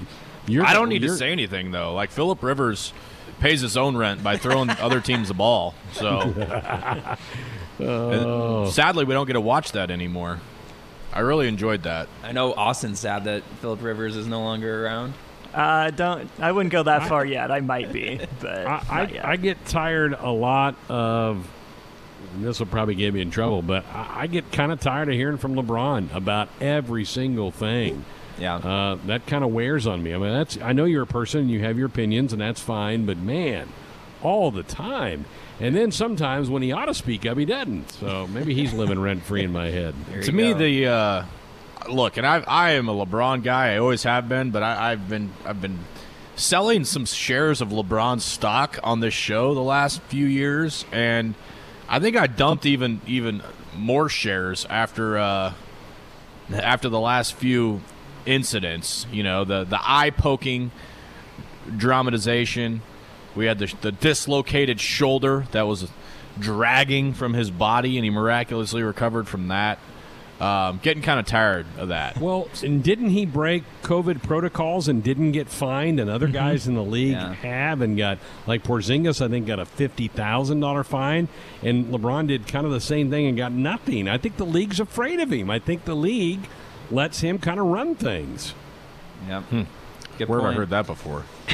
[0.46, 1.94] you're I don't need to you're- say anything though.
[1.94, 2.92] Like Philip Rivers
[3.40, 5.74] pays his own rent by throwing other teams the ball.
[5.92, 6.20] So
[7.78, 10.40] And sadly, we don't get to watch that anymore.
[11.12, 12.08] I really enjoyed that.
[12.22, 15.14] I know Austin's sad that Philip Rivers is no longer around.
[15.52, 16.28] Uh, don't.
[16.40, 17.52] I wouldn't go that far yet.
[17.52, 19.24] I might be, but I, not yet.
[19.24, 21.48] I, I get tired a lot of.
[22.34, 25.08] and This will probably get me in trouble, but I, I get kind of tired
[25.08, 28.04] of hearing from LeBron about every single thing.
[28.38, 28.56] Yeah.
[28.56, 30.14] Uh, that kind of wears on me.
[30.14, 32.60] I mean, that's I know you're a person, and you have your opinions, and that's
[32.60, 33.06] fine.
[33.06, 33.68] But man,
[34.22, 35.24] all the time,
[35.60, 37.90] and then sometimes when he ought to speak up, he doesn't.
[37.92, 39.94] So maybe he's living rent free in my head.
[40.22, 40.58] To me, go.
[40.58, 41.24] the uh,
[41.88, 43.74] look, and I I am a LeBron guy.
[43.74, 45.78] I always have been, but I, I've been I've been
[46.36, 51.34] selling some shares of LeBron's stock on this show the last few years, and
[51.88, 53.42] I think I dumped even even
[53.76, 55.52] more shares after uh,
[56.52, 57.80] after the last few
[58.26, 59.06] incidents.
[59.12, 60.70] You know, the the eye poking
[61.76, 62.82] dramatization.
[63.34, 65.88] We had the the dislocated shoulder that was
[66.38, 69.78] dragging from his body, and he miraculously recovered from that.
[70.40, 72.18] Um, getting kind of tired of that.
[72.18, 76.00] Well, and didn't he break COVID protocols and didn't get fined?
[76.00, 77.34] And other guys in the league Yeah.
[77.34, 81.28] have and got like Porzingis, I think, got a fifty thousand dollar fine,
[81.62, 84.08] and LeBron did kind of the same thing and got nothing.
[84.08, 85.50] I think the league's afraid of him.
[85.50, 86.40] I think the league
[86.90, 88.54] lets him kind of run things.
[89.28, 89.44] Yep.
[90.18, 91.24] Good Where have I heard that before?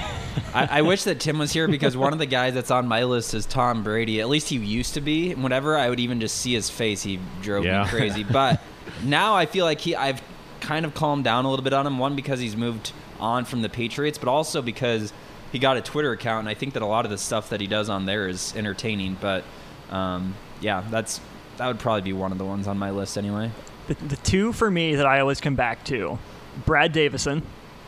[0.55, 3.05] I, I wish that Tim was here because one of the guys that's on my
[3.05, 4.21] list is Tom Brady.
[4.21, 5.35] At least he used to be.
[5.35, 7.85] Whenever I would even just see his face, he drove Yeah.
[7.85, 8.25] me crazy.
[8.31, 8.61] But
[9.05, 10.21] now I feel like he, I've
[10.61, 11.99] kind of calmed down a little bit on him.
[11.99, 15.13] One because he's moved on from the Patriots, but also because
[15.53, 17.61] he got a Twitter account, and I think that a lot of the stuff that
[17.61, 19.17] he does on there is entertaining.
[19.21, 19.45] But
[19.91, 21.21] um, yeah, that's
[21.57, 23.51] that would probably be one of the ones on my list anyway.
[23.91, 26.17] The, the two for me that I always come back to:
[26.65, 27.43] Brad Davison,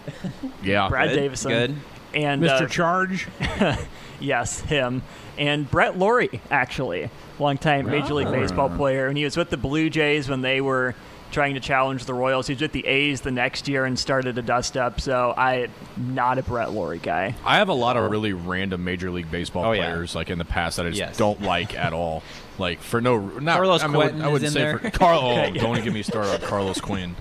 [0.62, 1.76] Yeah, Brad Good, Davison, good.
[2.12, 2.62] and Mr.
[2.62, 3.28] uh, Charge,
[4.20, 5.02] yes, him,
[5.38, 9.88] and Brett Lawrie, actually, longtime Major League Baseball player, and he was with the Blue
[9.90, 10.94] Jays when they were
[11.30, 12.46] trying to challenge the Royals.
[12.48, 15.00] He was with the A's the next year and started a dust up.
[15.00, 17.34] So I, not a Brett Lawrie guy.
[17.42, 19.92] I have a lot of really random Major League Baseball Oh, yeah.
[19.92, 21.16] players like in the past that I just Yes.
[21.16, 22.22] don't like at all.
[22.58, 24.76] Like for no, not Carlos I, mean, I would- Quentin I wouldn't is say in
[24.76, 24.90] for there.
[24.90, 25.20] Carl.
[25.22, 27.16] Oh, don't even get me started on Carlos Quentin.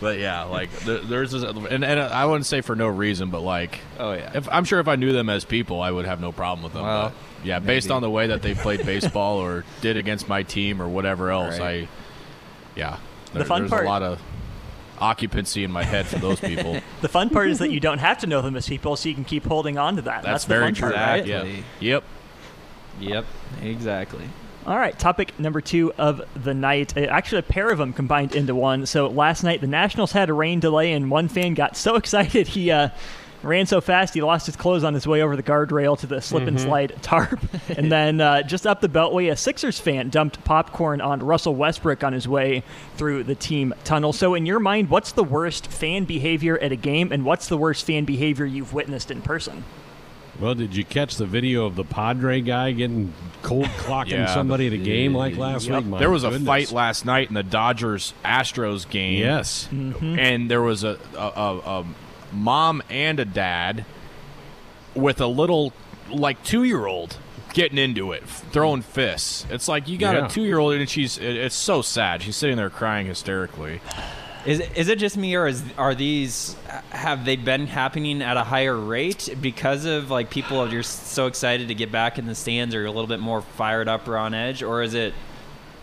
[0.00, 3.40] But yeah, like there, there's this, and, and I wouldn't say for no reason, but
[3.40, 4.30] like Oh yeah.
[4.34, 6.74] if I'm sure if I knew them as people, I would have no problem with
[6.74, 6.82] them.
[6.82, 10.42] Well, but yeah, based on the way that they played baseball or did against my
[10.42, 11.84] team or whatever else, Right.
[11.84, 12.98] I yeah,
[13.32, 14.20] there- fun there's part- a lot of
[14.98, 16.78] occupancy in my head for those people.
[17.00, 19.14] The fun part is that you don't have to know them as people, so you
[19.14, 20.22] can keep holding on to that.
[20.22, 20.90] That's, the very fun true.
[20.92, 21.26] part, right?
[21.26, 21.42] Yeah.
[21.44, 21.64] Exactly.
[21.80, 22.04] Yep.
[23.00, 23.24] Yep.
[23.62, 24.24] Exactly.
[24.70, 26.96] All right, topic number two of the night.
[26.96, 28.86] Uh, Actually, a pair of them combined into one.
[28.86, 32.46] So last night, the Nationals had a rain delay, and one fan got so excited
[32.46, 32.90] he uh,
[33.42, 36.20] ran so fast he lost his clothes on his way over the guardrail to the
[36.20, 36.62] slip and Mhm.
[36.62, 37.40] slide tarp.
[37.76, 42.04] and then uh, just up the beltway, a Sixers fan dumped popcorn on Russell Westbrook
[42.04, 42.62] on his way
[42.96, 44.12] through the team tunnel.
[44.12, 47.56] So, in your mind, what's the worst fan behavior at a game, and what's the
[47.56, 49.64] worst fan behavior you've witnessed in person?
[50.38, 53.12] Well, did you catch the video of the Padre guy getting
[53.42, 55.76] cold clocking Yeah, somebody at a the- game like last Yep.
[55.82, 55.86] week?
[55.86, 59.18] My there was a fight last night in the Dodgers Astros game.
[59.18, 59.68] Yes.
[59.72, 60.18] Mm-hmm.
[60.18, 61.86] and there was a, a, a, a
[62.32, 63.84] mom and a dad
[64.94, 65.72] with a little
[66.10, 67.16] like two year old
[67.52, 69.44] getting into it, throwing fists.
[69.50, 70.26] It's like you got Yeah.
[70.26, 72.22] a two year old and she's it, it's so sad.
[72.22, 73.80] She's sitting there crying hysterically.
[74.46, 76.56] Is is it just me or is are these
[76.90, 81.26] have they been happening at a higher rate because of like people are just so
[81.26, 84.16] excited to get back in the stands or a little bit more fired up or
[84.16, 85.12] on edge or is it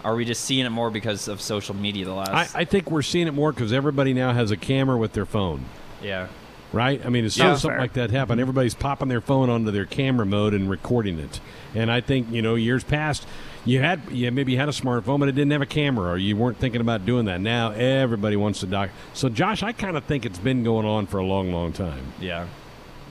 [0.04, 2.90] are we just seeing it more because of social media the last I, I think
[2.90, 5.66] we're seeing it more because everybody now has a camera with their phone.
[6.02, 6.28] yeah
[6.74, 7.04] right?
[7.06, 7.52] I mean, as soon Yeah.
[7.54, 7.80] as something Fair.
[7.82, 11.40] like that happened, everybody's popping their phone onto their camera mode and recording it.
[11.74, 13.26] And I think you know, years past,
[13.68, 16.18] you had you maybe you had a smartphone, but it didn't have a camera, or
[16.18, 17.42] you weren't thinking about doing that.
[17.42, 18.90] Now everybody wants to doc.
[19.14, 22.14] So, Josh, I kind of think it's been going on for a long, long time.
[22.20, 22.48] yeah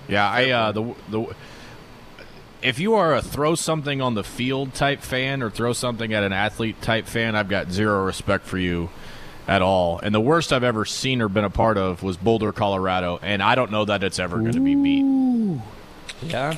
[0.08, 1.34] Yeah, I uh, the the
[2.62, 6.24] if you are a throw something on the field type fan or throw something at
[6.24, 8.88] an athlete type fan, I've got zero respect for you
[9.46, 10.00] at all.
[10.00, 13.42] And the worst I've ever seen or been a part of was Boulder, Colorado, and
[13.42, 15.60] I don't know that it's ever going to be beat.
[16.30, 16.56] yeah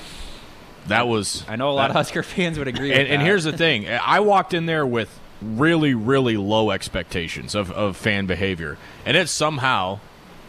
[0.89, 3.45] That was I know a lot that- of Husker fans would agree and, and here's
[3.45, 8.77] the thing I walked in there with really, really low expectations of, of fan behavior,
[9.07, 10.01] and it somehow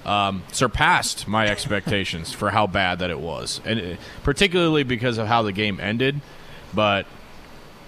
[0.06, 5.28] um, surpassed my expectations for how bad that it was, and it, particularly because of
[5.28, 6.20] how the game ended.
[6.74, 7.06] But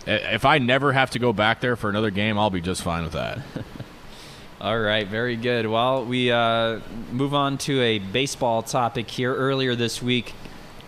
[0.06, 3.04] if I never have to go back there for another game, I'll be just fine
[3.04, 3.40] with that.
[4.62, 5.66] All right, very good.
[5.66, 9.34] Well, we uh, move on to a baseball topic here.
[9.34, 10.34] Earlier this week,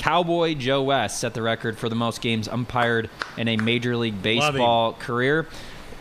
[0.03, 4.21] Cowboy Joe West set the record for the most games umpired in a Major League
[4.21, 5.47] Baseball career.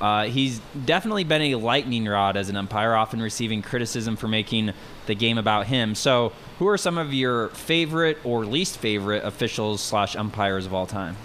[0.00, 4.72] Uh, he's definitely been a lightning rod as an umpire, often receiving criticism for making
[5.06, 5.94] the game about him.
[5.94, 10.88] So, who are some of your favorite or least favorite officials slash umpires of all
[10.88, 11.16] time?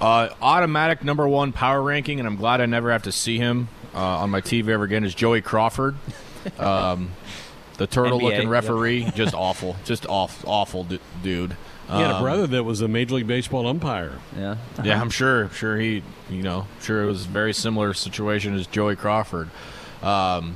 [0.00, 3.68] Uh, automatic number one power ranking, and I'm glad I never have to see him
[3.96, 5.02] uh, on my TV ever again.
[5.02, 5.96] Is Joey Crawford,
[6.60, 7.10] um,
[7.78, 9.10] the turtle-looking NBA, referee?
[9.16, 11.56] Just awful, just off, awful du- dude.
[11.92, 14.12] He had a Um, brother that was a Major League Baseball umpire.
[14.38, 14.56] Yeah.
[14.84, 15.50] Yeah, I'm sure.
[15.50, 19.50] Sure, he, you know, sure it was a very similar situation as Joey Crawford.
[20.02, 20.54] Um,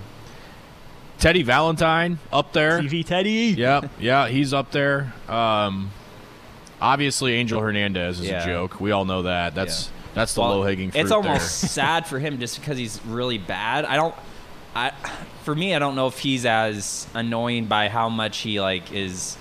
[1.19, 2.81] Teddy Valentine up there.
[2.81, 3.55] TV Teddy.
[3.57, 5.13] Yep, yeah, he's up there.
[5.29, 5.91] Um,
[6.81, 8.43] obviously, Angel Hernandez is Yeah.
[8.43, 8.81] a joke.
[8.81, 9.55] We all know that.
[9.55, 11.01] That's that's the Well, low hanging fruit.
[11.01, 11.69] It's almost there.
[11.71, 13.85] sad for him just because he's really bad.
[13.85, 14.15] I don't.
[14.75, 14.93] I
[15.45, 19.37] for me, I don't know if he's as annoying by how much he like is,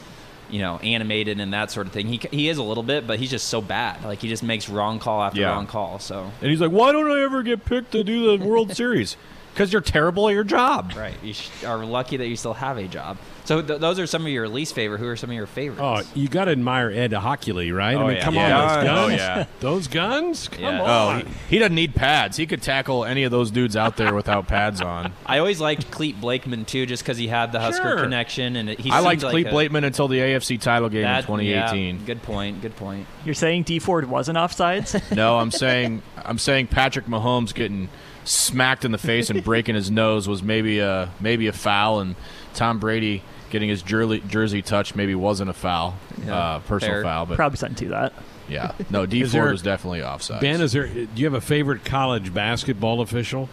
[0.54, 2.06] you know, animated and that sort of thing.
[2.08, 4.04] He he is a little bit, but he's just so bad.
[4.06, 5.50] Like he just makes wrong call after Yeah.
[5.50, 5.98] wrong call.
[5.98, 9.18] So And he's like, "Why don't I ever get picked to do the World Series?
[9.54, 12.78] Because you're terrible at your job." right, you sh- are lucky that you still have
[12.78, 13.18] a job.
[13.46, 15.00] So th- those are some of your least favorite.
[15.00, 15.82] Who are some of your favorites?
[15.84, 17.96] Oh, you got to admire Ed Hochuli, right?
[17.96, 18.24] Oh, I mean, yeah.
[18.24, 18.62] come Yeah.
[18.62, 18.88] on, those guns.
[18.88, 19.20] Oh, guns.
[19.20, 19.46] yeah.
[19.60, 20.48] those guns.
[20.48, 20.82] Come Yeah.
[20.82, 22.38] Oh, he, he doesn't need pads.
[22.38, 25.12] He could tackle any of those dudes out there without pads on.
[25.26, 28.02] I always liked Clete Blakeman too, just because he had the Husker Sure.
[28.02, 31.02] connection, and it- he I liked like Clete a- Blakeman until the AFC title game
[31.04, 31.96] that- in 2018.
[32.00, 32.62] yeah, good point.
[32.62, 33.06] Good point.
[33.26, 35.02] You're saying Dee Ford wasn't offsides?
[35.16, 37.90] No, I'm saying I'm saying Patrick Mahomes getting
[38.26, 42.16] smacked in the face and breaking his nose was maybe a maybe a foul, and
[42.54, 47.04] Tom Brady getting his jersey jersey touched maybe wasn't a foul, Yeah, uh, personal fair.
[47.04, 47.26] foul.
[47.26, 48.14] But Probably something to that.
[48.50, 50.42] yeah, no, Dee Is Ford was definitely offside.
[50.42, 50.88] Ben, is there?
[50.88, 53.50] Do you have a favorite college basketball official?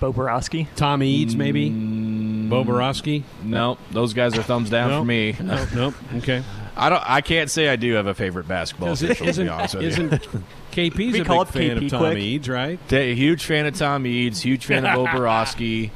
[0.00, 0.66] Bo Boroski.
[0.76, 1.70] Tom Eads, maybe.
[1.70, 3.22] Bo Boroski.
[3.42, 5.00] no, those guys are thumbs down No?
[5.00, 5.36] for me.
[5.40, 5.94] No, nope.
[6.16, 6.42] Okay.
[6.76, 7.02] I don't.
[7.08, 9.32] I can't say I do have a favorite basketball Isn't, official.
[9.32, 10.40] To be honest with you.
[10.76, 12.18] Isn't KP's We a call big fan KP of Tom quick.
[12.18, 12.92] Eads, right?
[12.92, 15.90] A huge fan of Tom Eads, huge fan of Bo Boroski.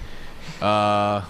[0.60, 1.22] Uh,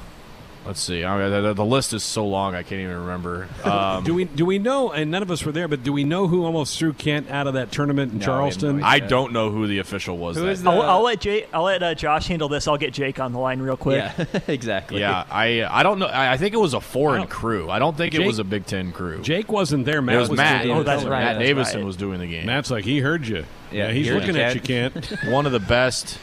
[0.69, 1.05] let's see.
[1.05, 3.49] I mean, the, the list is so long I can't even remember.
[3.65, 4.93] Um, Do we do we know?
[4.93, 7.47] And none of us were there, but do we know who almost threw Kent out
[7.49, 8.77] of that tournament in No, we have no Charleston?
[8.85, 8.87] idea.
[8.87, 10.37] I don't know who the official was.
[10.37, 12.69] Who that is the- I'll, I'll let Jay, I'll let uh, Josh handle this.
[12.69, 13.97] I'll get Jake on the line real quick.
[14.19, 15.01] Yeah, exactly.
[15.01, 16.07] Yeah, I I don't know.
[16.07, 17.69] I, I think it was a foreign I crew.
[17.71, 19.23] I don't think it was a Big Ten crew.
[19.23, 20.01] Jake wasn't there.
[20.03, 20.63] Matt it was Matt.
[20.65, 21.25] doing Oh, that's right.
[21.25, 21.87] Matt that's Davison right.
[21.87, 22.47] was doing the game.
[22.47, 23.45] Matt's like he heard you.
[23.73, 25.13] Yeah, Yeah, he's looking you, at you, Kent.
[25.29, 26.19] one of the best.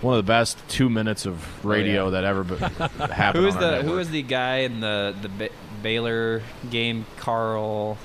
[0.00, 2.10] One of the best two minutes of radio Oh, yeah.
[2.12, 2.56] that ever be-
[3.12, 3.42] happened.
[3.42, 4.06] Who is on the who network.
[4.08, 5.48] the guy in the the ba-
[5.82, 7.04] Baylor game?
[7.18, 7.98] Carl.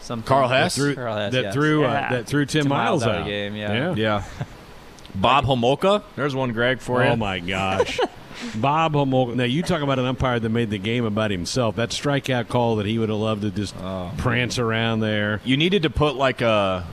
[0.00, 0.26] Something.
[0.26, 0.74] Carl Hess?
[0.74, 1.54] Threw- Carl Hess, that yes.
[1.54, 2.10] threw uh, Yeah.
[2.10, 3.24] that threw Tim, Tim Miles, Miles out of out.
[3.24, 3.94] the game, yeah.
[3.94, 4.24] Yeah.
[5.14, 6.02] Bob Homolka.
[6.16, 7.10] There's one, Greg, for Oh you.
[7.12, 7.98] Oh my gosh.
[8.54, 9.34] Bob Homolka.
[9.36, 11.76] Now you talk about an umpire that made the game about himself.
[11.76, 13.74] That strikeout call that he would have loved to just
[14.18, 15.40] prance around there.
[15.44, 16.84] You needed to put like a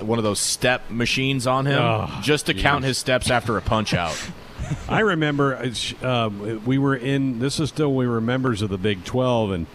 [0.00, 3.62] one of those step machines on him Oh, just to count his steps after a
[3.62, 4.16] punch out.
[4.88, 7.40] I remember it's, um, we were in.
[7.40, 9.66] This is still we were members of the Big Twelve, and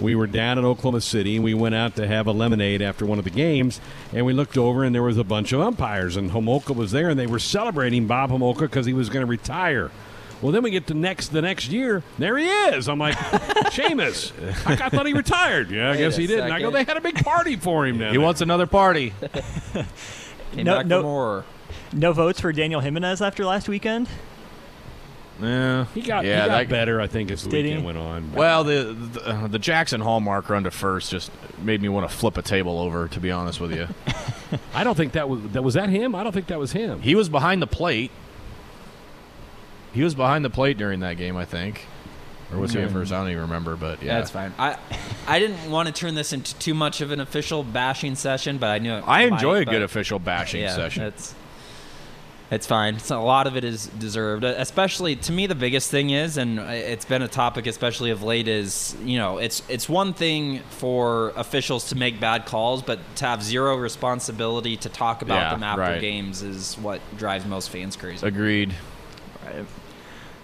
[0.00, 3.06] we were down in Oklahoma City, and we went out to have a lemonade after
[3.06, 3.80] one of the games,
[4.12, 7.08] and we looked over, and there was a bunch of umpires, and Homolka was there,
[7.08, 9.90] and they were celebrating Bob Homolka because he was going to retire.
[10.42, 12.02] Well, then we get to next the next year.
[12.18, 12.88] There he is.
[12.90, 13.14] I'm like,
[13.72, 14.32] Seamus.
[14.66, 15.70] I, I thought he retired.
[15.70, 16.40] Yeah, I Wait guess he did.
[16.40, 17.98] And I go, they had a big party for him.
[17.98, 18.24] Down he there.
[18.24, 19.14] wants another party.
[20.52, 21.44] Came No- back no- for more.
[21.92, 24.08] No votes for Daniel Jimenez after last weekend.
[25.40, 27.76] Yeah, He got, yeah, he got that- better, I think, as the Did he?
[27.84, 28.28] went on.
[28.30, 31.30] But- Well, the the, uh, the Jackson Hallmark run to first just
[31.62, 33.08] made me want to flip a table over.
[33.08, 33.86] To be honest with you,
[34.74, 36.14] I don't think that was that was that him.
[36.14, 37.02] I don't think that was him.
[37.02, 38.10] he was behind the plate.
[39.92, 41.86] He was behind the plate during that game, I think,
[42.52, 43.12] or was he at first?
[43.12, 43.76] I don't even remember.
[43.76, 44.52] But yeah, That's fine.
[44.58, 44.76] I
[45.26, 48.68] I didn't want to turn this into too much of an official bashing session, but
[48.68, 51.04] I knew it I might, enjoy a but- good official bashing yeah, session.
[51.04, 51.34] It's
[52.50, 52.98] it's fine.
[52.98, 54.44] So a lot of it is deserved.
[54.44, 58.22] Especially to me, the biggest thing is, and uh, it's been a topic, especially of
[58.22, 62.98] late, is you know, it's it's one thing for officials to make bad calls, but
[63.16, 66.00] to have zero responsibility to talk about Yeah, them after right.
[66.00, 68.26] games is what drives most fans crazy.
[68.26, 68.74] Agreed.
[69.44, 69.64] Right.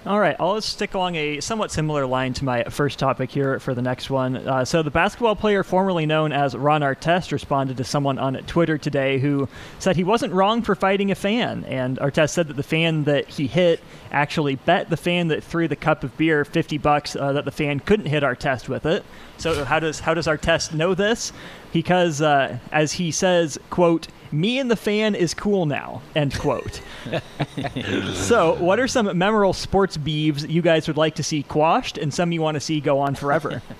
[0.05, 3.73] All right, I'll stick along a somewhat similar line to my first topic here for
[3.73, 4.37] the next one.
[4.37, 8.77] Uh, so, the basketball player formerly known as Ron Artest responded to someone on Twitter
[8.77, 9.49] today who
[9.79, 11.65] said he wasn't wrong for fighting a fan.
[11.67, 13.81] And Artest said that the fan that he hit
[14.11, 17.53] actually bet the fan that threw the cup of beer 50 bucks uh, that the
[17.53, 19.05] fan couldn't hit Artest with it.
[19.39, 21.33] So, how does how does Artest know this?
[21.73, 26.81] Because, uh, as he says, quote, me and the fan is cool now, end quote.
[28.15, 32.13] so, what are some memorable sports beeves you guys would like to see quashed and
[32.13, 33.61] some you want to see go on forever?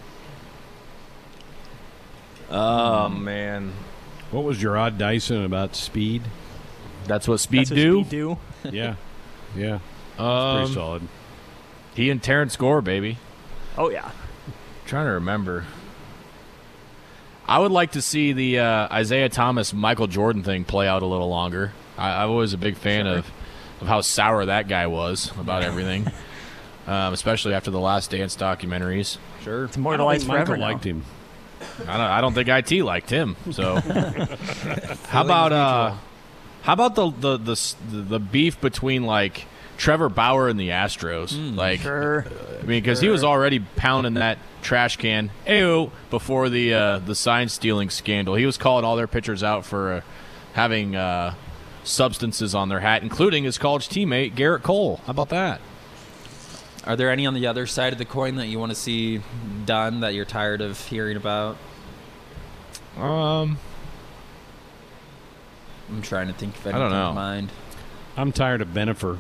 [2.51, 3.73] Oh man,
[4.31, 6.23] What was Jarrod Dyson about speed?
[7.07, 8.01] that's what speed That's what do.
[8.05, 8.39] Speed do.
[8.71, 8.95] Yeah,
[9.57, 9.79] yeah,
[10.17, 10.23] pretty
[10.67, 11.03] Um, solid.
[11.95, 13.17] he and Terrence Gore, baby.
[13.77, 14.11] Oh, yeah.
[14.85, 15.65] trying to remember.
[17.47, 21.07] I would like to see the uh, Isiah Thomas Michael Jordan thing play out a
[21.07, 21.73] little longer.
[21.99, 23.31] I, I was always a big fan of,
[23.81, 26.07] of how sour that guy was about everything,
[26.87, 29.19] um, especially after the Last Dance documentaries.
[29.43, 29.65] Sure.
[29.65, 30.63] It's I don't immortalized think Michael now.
[30.63, 31.05] liked him.
[31.81, 33.37] I don't, I don't think it liked him.
[33.51, 33.77] So,
[35.09, 35.95] how about uh,
[36.63, 39.47] how about the the, the the beef between like
[39.83, 41.57] Trevor Bauer and the Astros?
[41.57, 42.25] like, Sure.
[42.25, 47.17] I mean, because he was already pounding that trash can, ew, before the uh, the
[47.17, 48.37] sign stealing scandal.
[48.37, 50.01] He was calling all their pitchers out for uh,
[50.53, 51.35] having uh,
[51.83, 55.01] substances on their hat, including his college teammate Gerrit Cole.
[55.07, 55.61] How about that?
[56.85, 59.21] Are there any on the other side of the coin that you want to see
[59.67, 61.57] done that you're tired of hearing about?
[62.97, 63.59] Um,
[65.91, 67.09] I'm trying to think of I anything don't know.
[67.09, 67.51] in mind.
[68.17, 69.19] I'm tired of Bennifer.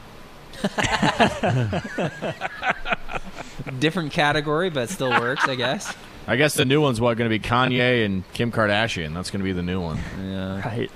[3.78, 5.94] Different category, but still works, I guess.
[6.26, 9.14] I guess the new one's what going to be Kanye and Kim Kardashian.
[9.14, 9.98] That's going to be the new one.
[10.20, 10.61] Yeah.
[10.61, 10.90] Right.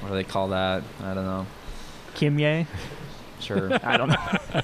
[0.00, 0.82] What do they call that?
[1.02, 1.46] I don't know.
[2.14, 2.66] Kimye?
[3.40, 3.72] Sure.
[3.82, 4.16] I don't know.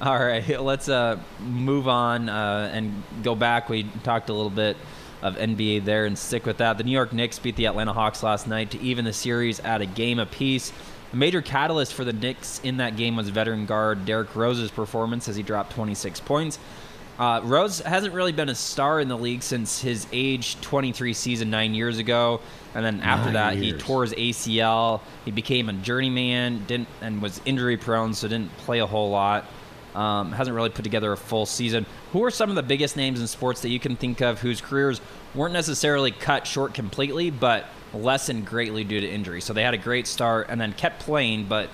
[0.00, 3.68] All right, let's uh, move on uh, and go back.
[3.68, 4.76] We talked a little bit
[5.22, 6.76] of NBA there and stick with that.
[6.76, 9.80] The New York Knicks beat the Atlanta Hawks last night to even the series at
[9.80, 10.72] a game apiece.
[11.14, 15.28] A major catalyst for the Knicks in that game was veteran guard Derrick Rose's performance
[15.28, 16.58] as he dropped 26 points.
[17.20, 21.50] Uh, Rose hasn't really been a star in the league since his age 23 season
[21.50, 22.40] nine years ago,
[22.74, 25.02] and then after Nine that he tore his ACL.
[25.24, 29.44] He became a journeyman, didn't and was injury prone, so didn't play a whole lot.
[29.94, 31.86] Um, hasn't really put together a full season.
[32.10, 34.60] Who are some of the biggest names in sports that you can think of whose
[34.60, 35.00] careers
[35.32, 39.40] weren't necessarily cut short completely, but lessened greatly due to injury?
[39.40, 41.70] So they had a great start and then kept playing, but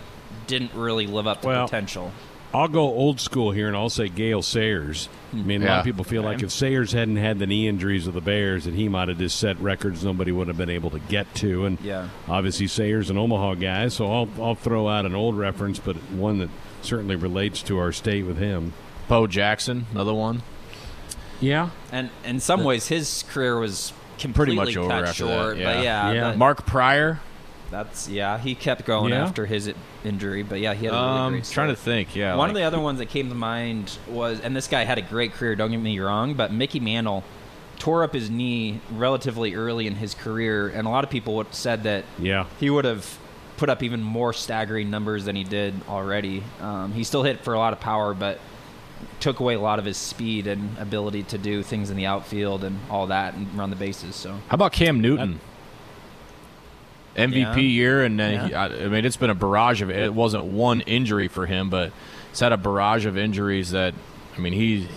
[0.47, 2.13] didn't really live up to Well, potential.
[2.53, 5.09] I'll go old school here and I'll say Gale Sayers.
[5.33, 8.09] I mean, a lot of people feel like if Sayers hadn't had the knee injuries
[8.09, 10.91] of the Bears, that he might have just set records nobody would have been able
[10.91, 11.65] to get to.
[11.67, 12.09] And Yeah.
[12.29, 16.39] obviously, Sayers an Omaha guy, so I'll I'll throw out an old reference, but one
[16.39, 16.49] that
[16.83, 18.73] certainly relates to our state with him.
[19.07, 20.43] Bo Jackson, another one.
[21.41, 25.57] Yeah, And in some ways, his career was completely much over cut after that, short.
[25.59, 25.65] yeah.
[25.75, 26.21] But yeah, Yeah.
[26.31, 27.21] that- Mark Prior.
[27.71, 28.39] that's yeah.
[28.39, 29.23] He kept going Yeah.
[29.25, 29.73] after his
[30.05, 31.45] injury, but yeah, he had a really Um, great.
[31.51, 32.17] trying to think.
[32.17, 34.85] Yeah, One like- of the other ones that came to mind was, and this guy
[34.85, 35.55] had a great career.
[35.57, 37.23] Don't get me wrong, but Mickey Mantle
[37.79, 41.83] tore up his knee relatively early in his career, and a lot of people said
[41.85, 42.45] that yeah.
[42.59, 43.19] he would have
[43.57, 46.43] put up even more staggering numbers than he did already.
[46.63, 48.39] Um, he still hit for a lot of power, but
[49.21, 52.65] took away a lot of his speed and ability to do things in the outfield
[52.65, 54.17] and all that and run the bases.
[54.17, 55.41] So How about Cam Newton?
[57.17, 57.57] MVP Yeah.
[57.57, 58.63] year, and then he, Yeah.
[58.63, 59.91] I, I mean, it's been a barrage of.
[59.91, 61.93] It wasn't one injury for him, but
[62.31, 63.95] it's had a barrage of injuries that.
[64.37, 64.89] I mean, he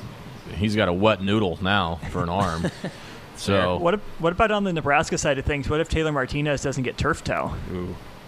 [0.56, 2.66] he's got a wet noodle now for an arm.
[3.36, 5.68] so What, what about on the Nebraska side of things?
[5.68, 7.54] What if Taylor Martinez doesn't get turf toe?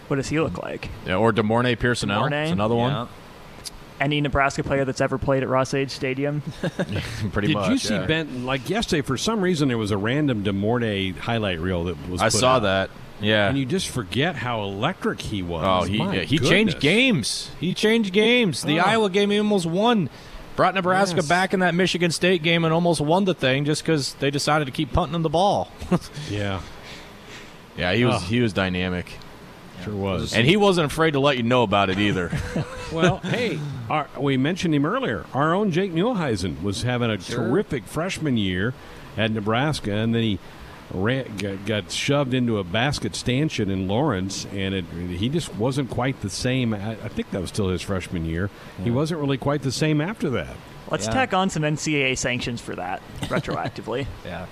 [0.07, 0.89] What does he look like?
[1.05, 2.43] yeah, or De'Mornay Pierson, De'Mornay?
[2.43, 3.07] it's another one.
[3.99, 4.03] Yeah.
[4.03, 6.41] Any Nebraska player that's ever played at Ross-Ade Stadium?
[7.31, 7.69] Pretty Did much.
[7.71, 8.05] you see yeah.
[8.05, 8.45] Ben?
[8.45, 12.21] Like yesterday, for some reason, there was a random De'Mornay highlight reel that was.
[12.21, 12.59] I put saw out.
[12.63, 12.89] that.
[13.21, 13.47] Yeah.
[13.47, 15.63] and you just forget how electric he was.
[15.65, 17.49] Oh, he yeah, he changed games.
[17.61, 18.61] He changed games.
[18.63, 18.83] The Oh.
[18.85, 20.09] Iowa game he almost won.
[20.57, 21.27] Brought Nebraska Yes.
[21.29, 24.65] back in that Michigan State game and almost won the thing just because they decided
[24.65, 25.71] to keep punting him the ball.
[26.29, 26.59] Yeah,
[27.77, 28.19] yeah, he was Oh.
[28.25, 29.05] he was dynamic,
[29.85, 30.33] sure was.
[30.33, 32.31] and he wasn't afraid to let you know about it either.
[32.93, 33.59] Well, hey,
[33.89, 35.25] our, we mentioned him earlier.
[35.33, 37.39] Our own Jake Muhleisen was having a Sure.
[37.39, 38.75] terrific freshman year
[39.17, 40.39] at Nebraska, and then he
[40.93, 45.89] ran, got, got shoved into a basket stanchion in Lawrence, and it, he just wasn't
[45.89, 46.75] quite the same.
[46.75, 48.51] I, I think that was still his freshman year.
[48.83, 50.55] He wasn't really quite the same after that.
[50.91, 51.13] Let's Yeah.
[51.13, 54.05] tack on some NCAA sanctions for that retroactively.
[54.23, 54.45] Yeah.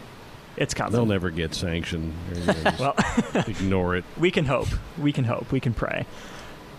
[0.58, 0.94] It's coming.
[0.94, 2.14] They'll never get sanctioned.
[2.32, 4.06] They're gonna just Well, ignore it.
[4.18, 4.68] we can hope.
[4.98, 5.52] We can hope.
[5.52, 6.06] We can pray.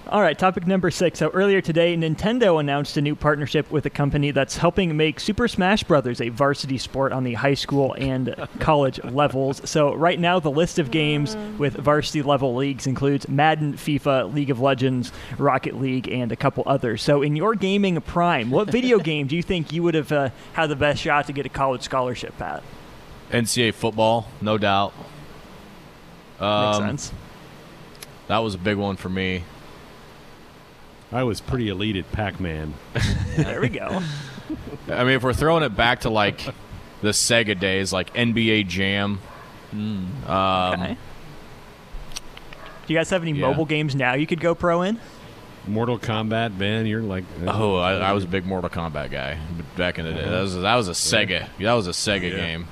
[0.07, 1.19] All right, topic number six.
[1.19, 5.49] So earlier today, Nintendo announced a new partnership with a company that's helping make Super
[5.49, 6.21] Smash Bros.
[6.21, 9.63] a varsity sport on the high school and college levels.
[9.69, 14.51] So right now, the list of games with varsity level leagues includes Madden, FIFA, League
[14.51, 17.03] of Legends, Rocket League, and a couple others.
[17.03, 20.29] So in your gaming prime, what video game do you think you would have uh,
[20.53, 22.63] had the best shot to get a college scholarship at?
[23.35, 24.93] NCAA football, no doubt.
[26.41, 27.13] Makes Um, sense.
[28.29, 29.45] That was a big one for me.
[31.13, 32.75] I was pretty elite at Pac-Man.
[33.37, 34.01] There we go.
[34.89, 36.41] I mean, if we're throwing it back to like
[37.03, 39.19] the Sega days, like NBA Jam.
[39.73, 40.97] Um, Okay.
[42.87, 43.47] Do you guys have any yeah.
[43.49, 45.01] mobile games now you could go pro in?
[45.67, 49.39] Mortal Kombat, Ben, you're like Oh, I, I was a big Mortal Kombat guy
[49.77, 50.23] back in the day.
[50.29, 51.49] That was, that was a Sega.
[51.59, 52.37] That was a Sega Yeah.
[52.37, 52.69] game.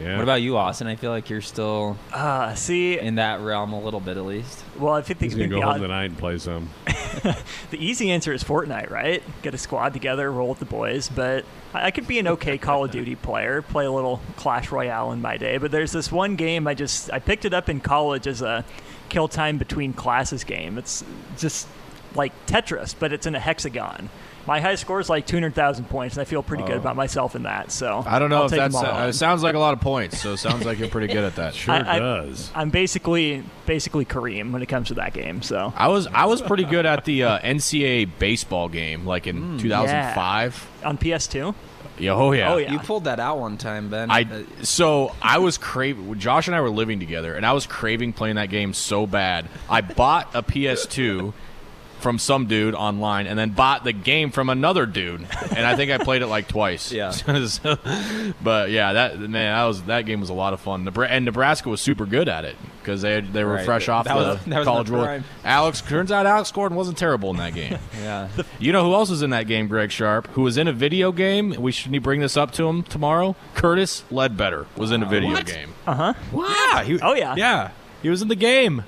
[0.00, 0.16] Yeah.
[0.16, 0.86] What about you, Austin?
[0.86, 4.64] I feel like you're still Uh, see, in that realm a little bit at least.
[4.78, 6.70] well, I think the, He's gonna the, go odd- home tonight and play some.
[7.22, 9.22] the easy answer is Fortnite, right?
[9.42, 11.08] Get a squad together, roll with the boys.
[11.08, 14.70] But I, I could be an okay Call of Duty player, play a little Clash
[14.72, 15.58] Royale in my day.
[15.58, 18.64] But there's this one game I just I picked it up in college as a
[19.08, 20.78] kill time between classes game.
[20.78, 21.04] It's
[21.36, 21.68] just
[22.14, 24.10] like Tetris, but it's in a hexagon.
[24.46, 27.44] My high score is like 200,000 points, and I feel pretty good about myself in
[27.44, 27.70] that.
[27.70, 28.08] So Oh.
[28.08, 28.74] I don't know I'll if take that's.
[28.74, 31.24] Uh, it sounds like a lot of points, so it sounds like you're pretty good
[31.24, 31.54] at that.
[31.62, 32.50] Sure I- I- does.
[32.54, 35.42] I'm basically basically Kareem when it comes to that game.
[35.42, 39.58] So I was I was pretty good at the uh, NCAA baseball game, like in
[39.58, 40.68] 2005.
[40.84, 41.54] on PS2,
[41.98, 42.52] Yeah, oh yeah.
[42.52, 42.72] Oh, yeah.
[42.72, 44.10] You pulled that out one time, Ben.
[44.10, 46.18] I so I was craving.
[46.18, 49.46] Josh and I were living together, and I was craving playing that game so bad.
[49.70, 51.32] I bought a PS2
[52.02, 55.20] from some dude online, and then bought the game from another dude,
[55.56, 56.92] and I think I played it like twice.
[56.92, 57.10] Yeah.
[57.46, 57.78] So-
[58.42, 60.84] but yeah, that man, that was that game was a lot of fun.
[60.84, 63.64] Nebra- And Nebraska was super good at it because they they were Right.
[63.64, 65.22] fresh off That the was- that was college the world.
[65.44, 67.78] Alex turns out Alex Gordon wasn't terrible in that game.
[68.02, 68.28] yeah.
[68.58, 70.26] You know who else was in that game, Greg Sharp?
[70.32, 71.54] Who was in a video game?
[71.58, 73.36] We should we bring this up to him tomorrow.
[73.54, 75.74] Curtis Ledbetter was in a video game.
[75.86, 76.14] uh huh.
[76.34, 76.82] Yeah.
[76.84, 77.34] He, Oh, yeah.
[77.36, 77.70] Yeah.
[78.02, 78.84] He was in the game.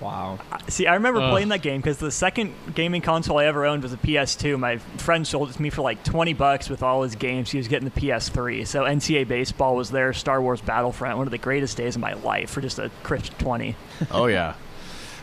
[0.00, 0.38] Wow.
[0.68, 1.30] See, I remember Ugh.
[1.30, 4.58] playing that game because the second gaming console I ever owned was a PS2.
[4.58, 7.50] My friend sold it to me for like 20 bucks with all his games.
[7.50, 8.66] He was getting the PS3.
[8.66, 10.12] So NCAA baseball was there.
[10.14, 13.36] Star Wars Battlefront, one of the greatest days of my life for just a crisp
[13.38, 13.76] 20.
[14.10, 14.54] Oh yeah.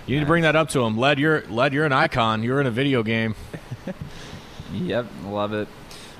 [0.05, 0.97] You need to bring that up to him.
[0.97, 2.43] Led, you're Led, you're an icon.
[2.43, 3.35] You're in a video game.
[4.73, 5.67] Yep, love it.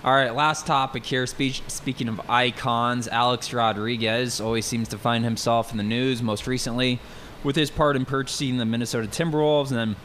[0.03, 1.25] All right, last topic here.
[1.27, 6.47] Speech, speaking of icons, Alex Rodriguez always seems to find himself in the news, most
[6.47, 6.99] recently
[7.43, 9.95] with his part in purchasing the Minnesota Timberwolves and then,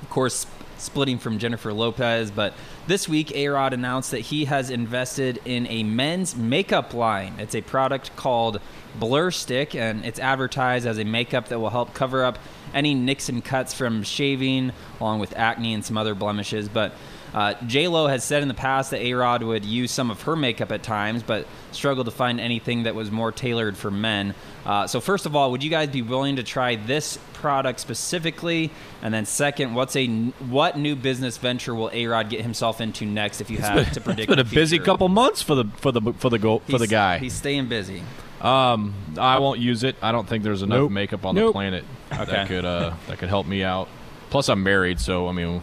[0.00, 0.46] of course,
[0.78, 2.30] splitting from Jennifer Lopez.
[2.30, 2.54] But
[2.86, 7.34] this week, A Rod announced that he has invested in a men's makeup line.
[7.38, 8.60] It's a product called
[8.98, 12.38] Blur Stick, and it's advertised as a makeup that will help cover up
[12.72, 16.68] any nicks and cuts from shaving, along with acne and some other blemishes.
[16.68, 16.94] But
[17.34, 20.22] uh, J Lo has said in the past that A Rod would use some of
[20.22, 24.34] her makeup at times, but struggled to find anything that was more tailored for men.
[24.64, 28.70] Uh, so first of all, would you guys be willing to try this product specifically?
[29.02, 33.04] And then second, what's a what new business venture will A Rod get himself into
[33.04, 33.40] next?
[33.40, 34.84] If you had to predict, It's been a the busy future?
[34.84, 37.18] couple months for the for the for the go, for the guy.
[37.18, 38.02] He's staying busy.
[38.40, 39.96] Um, I won't use it.
[40.00, 40.92] I don't think there's enough Nope.
[40.92, 41.84] makeup on the planet.
[42.12, 42.24] Okay.
[42.24, 43.88] that could uh, that could help me out.
[44.30, 45.60] Plus, I'm married, so I mean,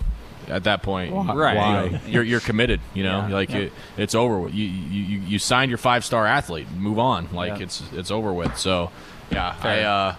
[0.49, 1.53] at that point, Right.
[1.53, 1.87] you Why?
[1.89, 2.79] know, you're you're committed.
[2.93, 3.33] You know, Yeah.
[3.33, 3.57] like Yeah.
[3.57, 4.39] It, it's over.
[4.39, 4.53] with.
[4.53, 6.67] You, you you you signed your five star athlete.
[6.77, 7.27] Move on.
[7.33, 7.63] Like Yeah.
[7.65, 8.57] it's it's over with.
[8.57, 8.91] So,
[9.31, 9.71] yeah, Fair.
[9.71, 10.15] I uh,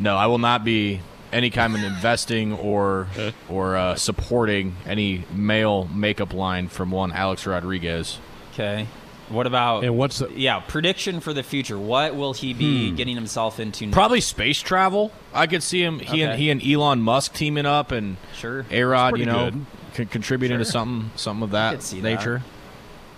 [0.00, 1.00] no, I will not be
[1.32, 3.06] any kind of investing or
[3.48, 8.18] or uh, supporting any male makeup line from one Alex Rodriguez.
[8.54, 8.86] Okay.
[9.28, 11.78] What about And what's the yeah prediction for the future?
[11.78, 12.96] What will he be Hmm.
[12.96, 13.84] getting himself into?
[13.86, 13.94] next?
[13.94, 15.12] Probably space travel.
[15.34, 15.98] I could see him.
[15.98, 18.64] He and he and Elon Musk teaming up and Sure.
[18.70, 19.66] A Rod, you know, good.
[19.94, 22.08] con- contributing to something something of that could see that.
[22.08, 22.42] nature.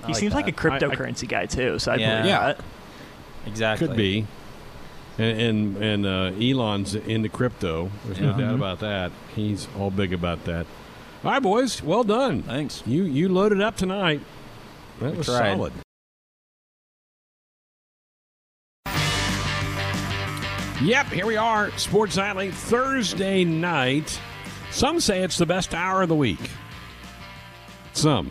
[0.00, 0.36] He like seems that.
[0.44, 2.10] like a cryptocurrency guy too, so I Yeah.
[2.16, 2.40] believe Yeah.
[2.46, 2.60] that.
[3.46, 4.26] exactly could be.
[5.18, 7.90] And and, and uh, Elon's into crypto.
[8.06, 9.12] There's no doubt about that.
[9.36, 10.66] He's all big about that.
[11.24, 11.82] All right, boys.
[11.82, 12.42] Well done.
[12.42, 12.82] Thanks.
[12.86, 14.22] You you loaded up tonight.
[15.00, 15.56] That was tried.
[15.56, 15.72] solid.
[20.82, 24.18] Yep, here we are, Sports Nightly Thursday night.
[24.70, 26.50] Some say it's the best hour of the week.
[27.92, 28.30] Some.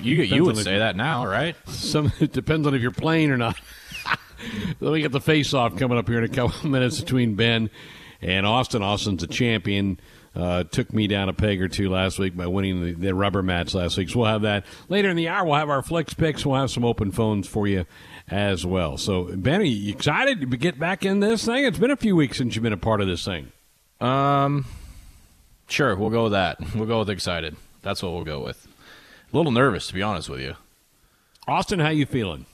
[0.00, 1.56] You you would on if- say that now, right?
[1.66, 3.60] Some it depends on if you're playing or not.
[4.80, 7.34] Let me get the face off coming up here in a couple of minutes between
[7.34, 7.70] Ben
[8.22, 8.82] and Austin.
[8.82, 9.98] Austin's a champion.
[10.32, 13.42] Uh, took me down a peg or two last week by winning the, the rubber
[13.42, 14.08] match last week.
[14.10, 15.44] So we'll have that later in the hour.
[15.44, 16.44] We'll have our Flix Pix.
[16.44, 17.84] We'll have some open phones for you
[18.30, 18.96] as well.
[18.96, 21.64] So Ben, are you excited to get back in this thing?
[21.64, 23.52] It's been a few weeks since you've been a part of this thing.
[24.00, 24.66] Um,
[25.68, 26.58] sure, we'll go with that.
[26.74, 27.56] We'll go with excited.
[27.82, 28.66] That's what we'll go with.
[29.32, 30.54] A little nervous, to be honest with you.
[31.46, 32.46] Austin, how you feeling?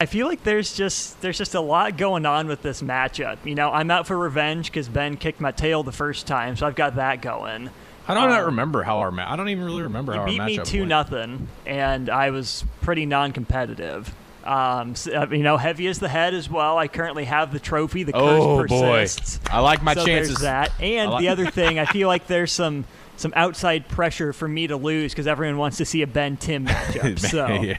[0.00, 3.38] I feel like there's just there's just a lot going on with this matchup.
[3.44, 6.66] You know, I'm out for revenge because Ben kicked my tail the first time, so
[6.66, 7.70] I've got that going.
[8.06, 10.42] I don't not remember how our ma- I don't even really remember He how beat
[10.42, 10.88] me matchup two went.
[10.90, 14.12] nothing, and I was pretty non-competitive.
[14.44, 16.76] Um, so, uh, you know, heavy as the head as well.
[16.76, 18.02] I currently have the trophy.
[18.02, 19.06] The curse Oh boy.
[19.50, 20.34] I like my so chances.
[20.36, 22.84] There's that, and like- the other thing, I feel like there's some
[23.16, 26.66] some outside pressure for me to lose because everyone wants to see a Ben Tim
[26.66, 27.18] matchup.
[27.18, 27.78] So yeah,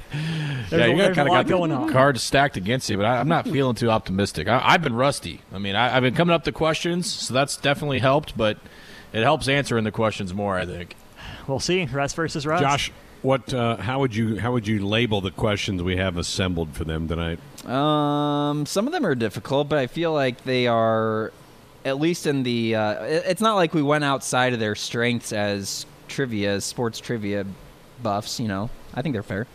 [0.69, 1.91] there's yeah you got there's a kind of lot got going on.
[1.91, 4.47] cards stacked against you, but I, I'm not feeling too optimistic.
[4.47, 5.41] I, I've been rusty.
[5.53, 8.35] I mean, I, I've been coming up to questions, so that's definitely helped.
[8.37, 8.57] But
[9.13, 10.57] it helps answering the questions more.
[10.57, 10.95] I think.
[11.47, 11.85] We'll see.
[11.85, 12.61] Russ versus Russ.
[12.61, 12.91] Josh,
[13.21, 13.53] what?
[13.53, 17.07] Uh, how would you how would you label the questions we have assembled for them
[17.07, 17.39] tonight?
[17.65, 21.31] Um, some of them are difficult, but I feel like they are,
[21.83, 22.75] at least in the.
[22.75, 27.45] Uh, it's not like we went outside of their strengths as trivia, as sports trivia
[28.03, 28.39] buffs.
[28.39, 29.47] You know, I think they're fair.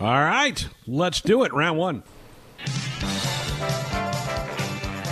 [0.00, 1.52] All right, let's do it.
[1.52, 2.02] Round one.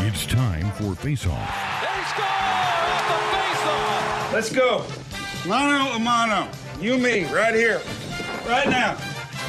[0.02, 1.80] It's time for Face Off.
[4.32, 4.84] Let's go.
[5.46, 6.48] Mano a mano.
[6.80, 7.80] You, me, right here.
[8.46, 8.98] Right now.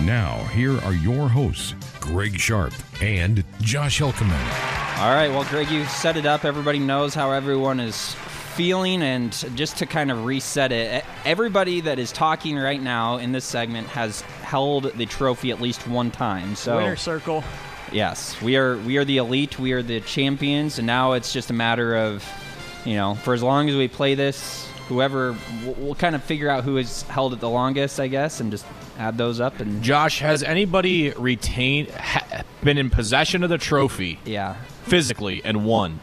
[0.02, 5.00] Now, here are your hosts, Greg Sharp and Josh Helkeman.
[5.00, 6.44] All right, well, Greg, you set it up.
[6.44, 8.14] Everybody knows how everyone is
[8.56, 13.18] feeling, and just to kind of reset it, e- everybody that is talking right now
[13.18, 16.56] in this segment has held the trophy at least one time.
[16.56, 17.44] So Winner circle.
[17.92, 21.50] Yes, we are we are the elite, we are the champions, and now it's just
[21.50, 22.28] a matter of,
[22.86, 25.38] you know, for as long as we play this, whoever
[25.78, 28.66] we'll, kind of figure out who has held it the longest, I guess, and just
[28.98, 34.20] add those up and Josh, has anybody retained, ha, been in possession of the trophy
[34.26, 34.56] yeah.
[34.84, 36.02] physically and won?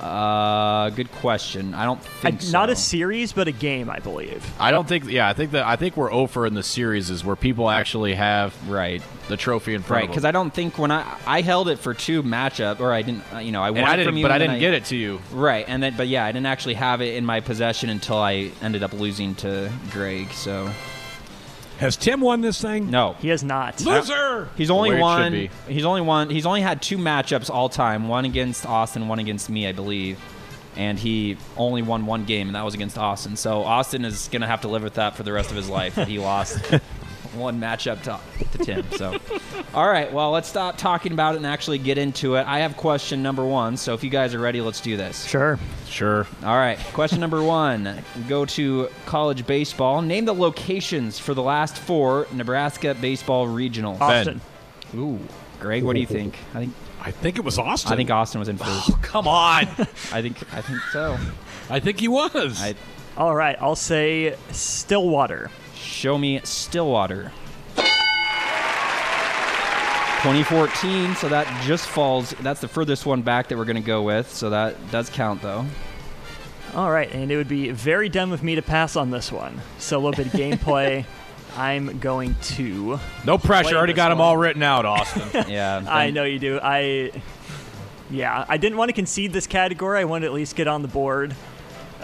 [0.00, 1.74] Uh, good question.
[1.74, 4.44] I don't I, think not a series, but a game, I believe.
[4.58, 5.04] I don't think.
[5.04, 8.14] Yeah, I think that I think we're over in the series is where people actually
[8.14, 10.24] have right the trophy in front right because.
[10.24, 13.38] I don't think when I I held it for two matchup or I didn't uh,
[13.38, 14.96] you know I won I it didn't, from you but I didn't get it to
[14.96, 15.20] you.
[15.32, 18.50] right and then but yeah I didn't actually have it in my possession until I
[18.62, 20.70] ended up losing to Greg so
[21.78, 22.90] Has Tim won this thing?
[22.90, 23.80] no He has not.
[23.84, 24.48] Loser.
[24.56, 25.48] He's only way won.
[25.68, 26.30] He's only won.
[26.30, 28.08] He's only had two matchups all time.
[28.08, 30.18] One against Austin, one against me, I believe.
[30.76, 33.36] And he only won one game, and that was against Austin.
[33.36, 35.94] So Austin is gonna have to live with that for the rest of his life.
[35.94, 36.58] that he lost
[37.38, 38.20] one matchup to,
[38.58, 38.84] to Tim.
[38.92, 39.18] So,
[39.74, 40.12] all right.
[40.12, 42.46] Well, let's stop talking about it and actually get into it.
[42.46, 43.76] I have question number one.
[43.76, 45.24] So if you guys are ready, let's do this.
[45.26, 45.58] Sure.
[45.86, 46.26] Sure.
[46.42, 46.78] All right.
[46.92, 48.02] Question number one.
[48.28, 50.02] Go to college baseball.
[50.02, 54.00] Name the locations for the last four Nebraska baseball regionals.
[54.00, 54.40] Austin.
[54.94, 55.18] Ooh,
[55.60, 56.36] Greg, what do you think?
[56.54, 56.74] I think
[57.06, 57.92] I think it was Austin.
[57.92, 58.90] I think Austin was in first.
[58.90, 59.62] Oh, come on.
[60.12, 61.16] I think I think so.
[61.70, 62.60] I think he was.
[62.60, 62.74] I
[63.16, 65.50] All right, I'll say Stillwater.
[65.86, 67.32] Show me Stillwater.
[70.22, 72.30] 2014, so that just falls.
[72.40, 75.40] That's the furthest one back that we're going to go with, so that does count
[75.40, 75.64] though.
[76.74, 79.60] All right, and it would be very dumb of me to pass on this one.
[79.78, 81.04] So a little bit of gameplay.
[81.56, 82.98] I'm going to.
[83.24, 83.68] No pressure.
[83.68, 85.22] Play Already this got them all written out, Austin.
[85.48, 86.58] Yeah, I know you do.
[86.62, 87.12] I
[88.10, 90.00] Yeah, I didn't want to concede this category.
[90.00, 91.34] I wanted to at least get on the board.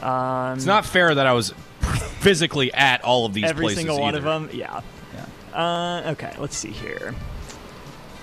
[0.00, 1.52] Um, It's not fair that I was
[2.22, 4.26] physically at all of these every places single one either.
[4.26, 4.58] of them.
[4.58, 4.80] Yeah.
[5.52, 7.14] Uh, okay, let's see here.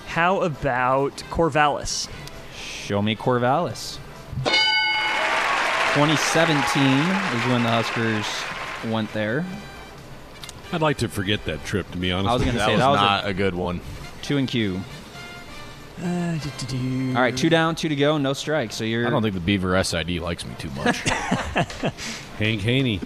[0.06, 2.08] How about Corvallis?
[2.56, 3.98] Show me Corvallis.
[5.94, 6.82] 2017
[7.38, 8.26] is when the Huskers
[8.92, 9.44] went there.
[10.72, 12.30] I'd like to forget that trip, to be honest.
[12.30, 13.80] I was going to say that was not a good one.
[14.22, 14.80] Two and Q.
[16.02, 17.14] Uh, do-do-do.
[17.14, 18.74] All right, two down, two to go, no strikes.
[18.74, 19.06] So you're.
[19.06, 20.96] I don't think the Beaver SID likes me too much.
[22.38, 23.00] Hank Haney.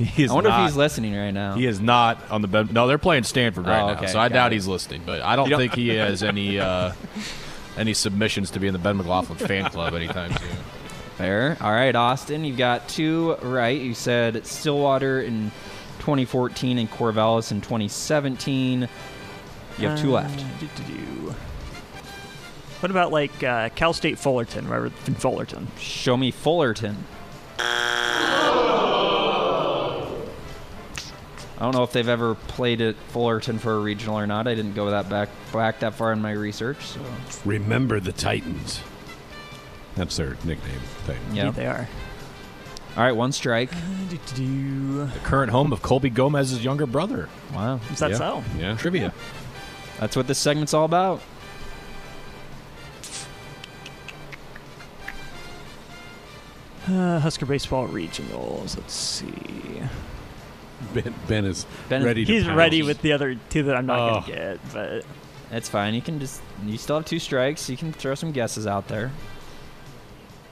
[0.14, 1.54] He is I wonder not- if he's listening right now.
[1.54, 2.72] He is not on the bed.
[2.72, 4.54] No, they're playing Stanford right Oh, now, so I got doubt it.
[4.56, 5.02] he's listening.
[5.04, 6.92] But I don't, You don't- think he has any uh,
[7.76, 10.48] any submissions to be in the Ben McLaughlin fan club anytime soon.
[11.18, 11.58] Fair.
[11.60, 13.78] All right, Austin, you've got two right.
[13.78, 15.50] You said Stillwater in
[15.98, 18.88] 2014 and Corvallis in 2017.
[19.78, 20.40] You have two Uh, left.
[22.82, 25.68] What about like uh, Cal State Fullerton, wherever in Fullerton?
[25.78, 27.04] Show me Fullerton.
[31.60, 34.48] I don't know if they've ever played at Fullerton for a regional or not.
[34.48, 36.82] I didn't go that back back that far in my research.
[36.86, 37.00] So
[37.44, 38.80] Remember the Titans.
[39.94, 40.80] That's their nickname.
[41.06, 41.34] Titans.
[41.34, 41.86] yeah, they are.
[42.96, 43.70] All right, one strike.
[44.08, 45.04] Do-do-do.
[45.04, 47.28] The current home of Colby Gomez's younger brother.
[47.54, 48.16] Wow, Is that Yeah.
[48.16, 48.44] so?
[48.58, 48.76] Yeah.
[48.76, 49.12] Trivia.
[49.98, 51.20] that's what this segment's all about.
[56.88, 58.76] Uh, Husker baseball regionals.
[58.76, 59.82] Let's see.
[60.94, 62.56] Ben, ben is Ben is- ready to He's pounce.
[62.56, 64.20] ready with the other two that I'm not Oh.
[64.20, 65.04] gonna get, but
[65.52, 65.94] It's fine.
[65.94, 67.68] You can just you still have two strikes.
[67.68, 69.10] You can throw some guesses out there.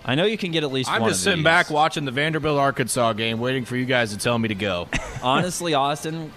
[0.05, 1.45] I know you can get at least I'm one just of sitting these.
[1.45, 4.89] back watching the Vanderbilt Arkansas game, waiting for you guys to tell me to go.
[5.23, 6.33] Honestly, Austin,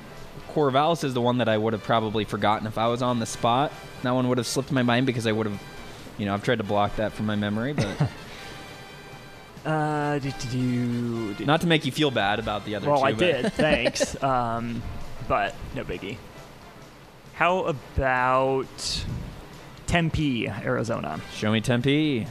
[0.54, 3.26] Corvallis is the one that I would have probably forgotten if I was on the
[3.26, 3.72] spot.
[4.04, 5.62] That one would have slipped my mind because I would have,
[6.18, 7.88] you know, I've tried to block that from my memory, but
[9.66, 10.20] uh.
[10.20, 13.05] Do- not to make you feel bad about the other well, two.
[13.05, 13.53] I but- did.
[13.53, 14.22] Thanks.
[14.24, 14.82] um,
[15.28, 16.18] but no biggie.
[17.34, 19.03] How about
[19.88, 21.20] Tempe, Arizona?
[21.34, 22.28] Show me Tempe.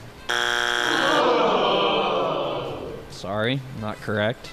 [3.11, 4.51] Sorry, not correct.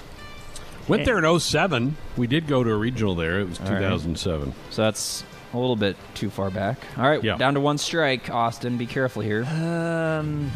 [0.88, 1.96] Went there in 07.
[2.16, 3.40] We did go to a regional there.
[3.40, 3.78] It was All right.
[3.78, 4.54] 2007.
[4.70, 5.22] So that's
[5.52, 6.78] a little bit too far back.
[6.96, 7.36] All right, Yeah.
[7.36, 8.30] down to one strike.
[8.30, 9.44] Austin, be careful here.
[9.44, 10.50] Um,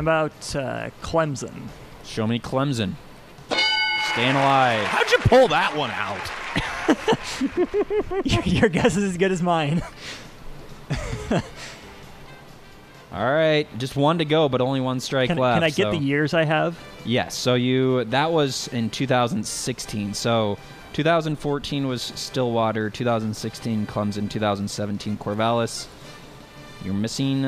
[0.00, 1.68] how about uh, Clemson?
[2.04, 2.94] Show me Clemson.
[4.12, 4.86] Staying alive.
[4.86, 6.18] How'd you pull that one out?
[8.46, 9.82] Your guess is as good as mine.
[13.12, 15.56] All right, just one to go, but only one strike Can, left.
[15.56, 16.78] can I get so- the years I have?
[17.04, 17.36] Yes.
[17.36, 20.14] So you that was in 2016.
[20.14, 20.56] So
[20.94, 25.88] 2014 was Stillwater, 2016 Clemson, 2017 Corvallis.
[26.84, 27.42] You're missing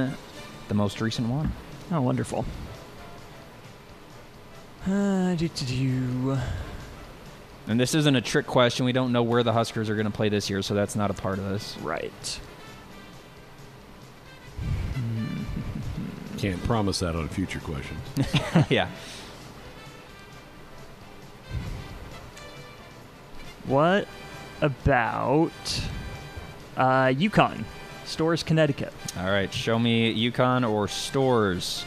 [0.69, 1.53] the most recent one.
[1.93, 2.47] Oh, wonderful.
[4.87, 6.39] Uh, do, do, do.
[7.69, 8.87] And this isn't a trick question.
[8.87, 11.11] We don't know where the Huskers are going to play this year, so that's not
[11.11, 11.77] a part of this.
[11.83, 12.41] Right.
[16.39, 18.01] Can't promise that on future questions.
[18.71, 18.89] yeah.
[23.67, 24.09] What
[24.63, 25.53] about
[26.77, 27.65] uh, UConn,
[28.13, 28.93] Storrs, Connecticut?
[29.19, 29.53] All right.
[29.53, 31.85] Show me UConn or Storrs.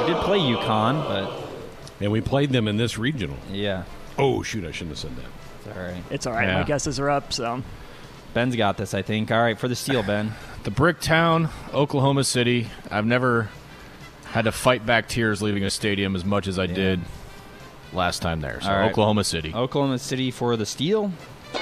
[0.00, 1.48] We did play UConn, but
[2.00, 3.36] And we played them in this regional.
[3.52, 3.84] yeah,
[4.18, 4.64] Oh, shoot.
[4.64, 5.24] I shouldn't have said that.
[5.68, 6.02] it's all right.
[6.10, 6.48] It's all right.
[6.48, 6.58] Yeah.
[6.58, 7.32] My guesses are up.
[7.32, 7.62] So
[8.34, 9.30] Ben's got this, I think.
[9.30, 10.32] All right, for the steal, Ben.
[10.64, 12.66] The brick town, Oklahoma City.
[12.90, 13.50] I've never
[14.24, 16.98] had to fight back tears leaving a stadium as much as I did
[17.92, 18.60] last time there.
[18.60, 18.90] So All right.
[18.90, 19.54] Oklahoma City.
[19.54, 21.12] Oklahoma City for the steal.
[21.54, 21.60] You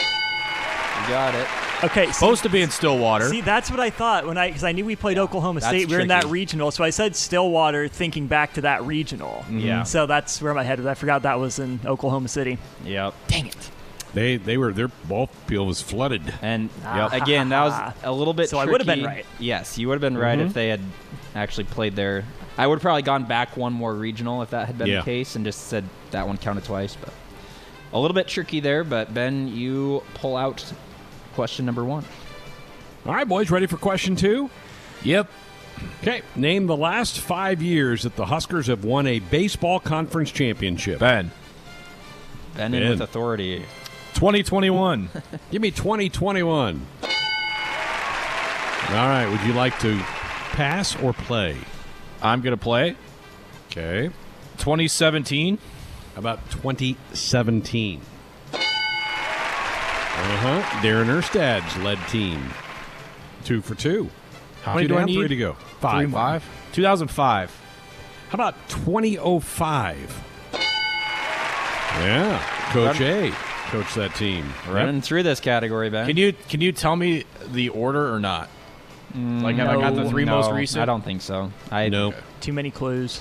[1.09, 1.47] got it.
[1.85, 2.07] Okay.
[2.07, 3.28] See, Supposed to be in Stillwater.
[3.28, 5.89] see, that's what I thought when I because I knew we played Oklahoma State.
[5.89, 6.32] We were in that tricky.
[6.32, 9.45] regional, so I said Stillwater, thinking back to that regional.
[9.47, 9.59] Mm-hmm.
[9.61, 9.82] Yeah.
[9.85, 10.87] So that's where my head was.
[10.87, 12.59] I forgot that was in Oklahoma City.
[12.85, 13.14] Yep.
[13.28, 13.70] Dang it.
[14.14, 16.22] They they were their ball field was flooded.
[16.41, 17.12] And ah.
[17.12, 17.22] Yep.
[17.22, 18.49] again, that was a little bit.
[18.49, 19.16] So I would've been tricky.
[19.16, 19.26] right.
[19.39, 20.53] Yes, you would have been right if mm-hmm.
[20.55, 20.80] they had
[21.35, 22.24] actually played there.
[22.57, 24.99] I would have probably gone back one more regional if that had been Yeah.
[24.99, 26.97] the case, and just said that one counted twice.
[26.97, 27.12] But
[27.93, 28.85] a little bit tricky there.
[28.85, 30.72] But Ben, you pull out
[31.35, 32.05] question number one.
[33.07, 34.49] All right, boys, ready for question two?
[35.03, 35.28] Yep.
[36.01, 36.22] Okay.
[36.37, 41.01] Name the last five years that the Huskers have won a baseball conference championship.
[41.01, 41.30] Ben.
[42.57, 42.91] Ben, in Ben.
[42.91, 43.64] with authority.
[44.14, 45.11] 2021.
[45.51, 46.87] Give me 2021.
[47.03, 49.26] All right.
[49.26, 49.99] Would you like to
[50.53, 51.57] pass or play?
[52.22, 52.97] I'm going to play.
[53.70, 54.11] Okay.
[54.59, 55.59] 2017.
[56.14, 58.01] How about 2017?
[60.25, 60.61] Uh huh.
[60.81, 62.41] Darren Erstad's led team.
[63.45, 64.09] Two for two.
[64.62, 65.16] How many do I need?
[65.16, 65.53] Three to go.
[65.81, 66.07] Five.
[66.07, 66.45] Three, five.
[66.72, 67.61] 2005.
[68.31, 70.25] How about 2005?
[72.01, 72.70] Yeah.
[72.72, 73.33] Coach A
[73.68, 74.47] coached that team.
[74.68, 76.07] Running through this category, Ben.
[76.07, 78.49] Can you can you tell me the order or not?
[79.14, 80.83] like have I got the three No, most recent?
[80.83, 81.53] I don't think so.
[81.70, 82.14] I No.
[82.41, 83.20] Too many clues.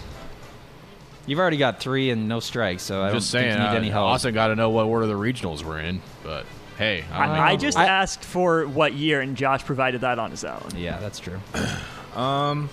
[1.26, 3.52] You've already got three and no strikes, so I Just don't saying.
[3.52, 4.06] think you need uh, any help.
[4.08, 6.46] Austin got to know what order the regionals were in, but
[6.78, 7.58] hey, I, I, I know.
[7.58, 10.70] just asked for what year, and Josh provided that on his own.
[10.76, 11.40] Yeah, that's true.
[12.16, 12.70] um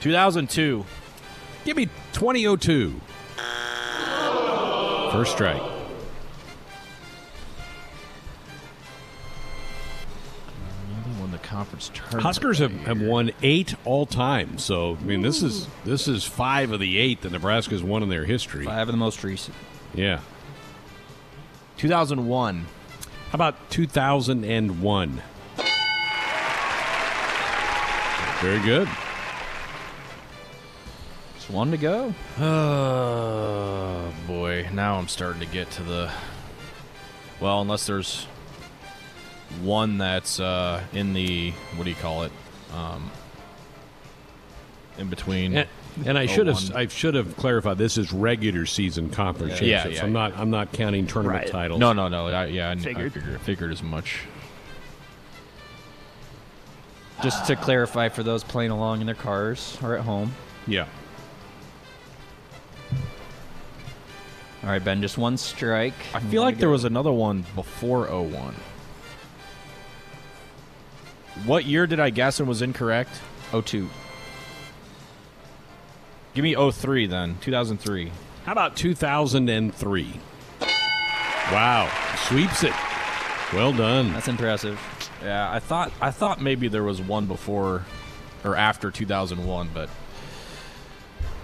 [0.00, 0.84] 2002.
[1.64, 3.00] Give me 2002.
[5.12, 5.60] First strike.
[11.18, 12.22] Won the conference tournament.
[12.22, 14.56] Huskers have, have won eight all time.
[14.58, 18.08] So I mean, this is this is five of the eight that Nebraska's won in
[18.08, 18.64] their history.
[18.64, 19.56] Five of the most recent.
[19.94, 20.20] Yeah.
[21.80, 22.66] 2001.
[23.30, 25.22] How about 2001?
[28.42, 28.86] Very good.
[31.36, 32.12] Just one to go.
[32.38, 36.12] Oh boy, now I'm starting to get to the.
[37.40, 38.26] Well, unless there's
[39.62, 42.32] one that's uh, in the what do you call it?
[42.74, 43.10] Um,
[44.98, 45.54] in between.
[45.96, 47.78] And, and I should have oh, I should have clarified.
[47.78, 49.94] This is regular season conference Yeah, championships.
[49.96, 51.50] yeah, yeah, I'm not I'm not counting tournament Right.
[51.50, 51.80] titles.
[51.80, 52.28] No, no, no.
[52.28, 53.12] I, yeah, I, I Figured.
[53.12, 54.20] figured, figured as much.
[57.22, 60.32] Just to clarify for those playing along in their cars or at home.
[60.66, 60.86] Yeah.
[64.62, 65.94] All right, Ben, just one strike.
[66.14, 68.54] I feel like there was another one before 01.
[71.46, 73.10] What year did I guess and was incorrect?
[73.52, 73.88] 02.
[76.34, 78.12] Give me 03 then, 2003.
[78.44, 80.20] How about 2003?
[81.52, 81.90] Wow,
[82.28, 82.72] sweeps it.
[83.52, 84.12] Well done.
[84.12, 84.80] That's impressive.
[85.22, 87.84] Yeah, I thought I thought maybe there was one before
[88.44, 89.90] or after 2001, but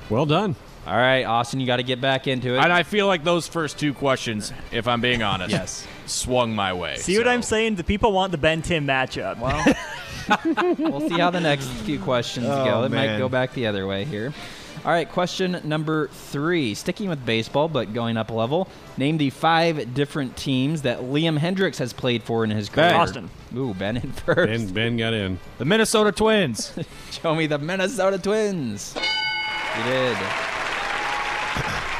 [0.08, 0.54] Well done.
[0.86, 2.58] All right, Austin, you got to get back into it.
[2.58, 5.84] and I feel like those first two questions, if I'm being honest, Yes.
[6.06, 6.96] swung my way.
[6.98, 7.74] See what I'm saying?
[7.74, 9.38] The people want the Ben Tim matchup.
[9.40, 12.84] Well, we'll see how the next few questions Oh, go.
[12.84, 14.32] It might go back the other way here.
[14.86, 16.72] All right, question number three.
[16.74, 18.68] Sticking with baseball, but going up a level.
[18.96, 22.90] Name the five different teams that Liam Hendriks has played for in his career.
[22.90, 23.00] Ben.
[23.00, 23.30] Austin.
[23.56, 24.46] Ooh, Ben in first.
[24.46, 25.40] Ben Ben got in.
[25.58, 26.72] The Minnesota Twins.
[27.10, 28.92] Show me the Minnesota Twins.
[28.94, 30.16] He did.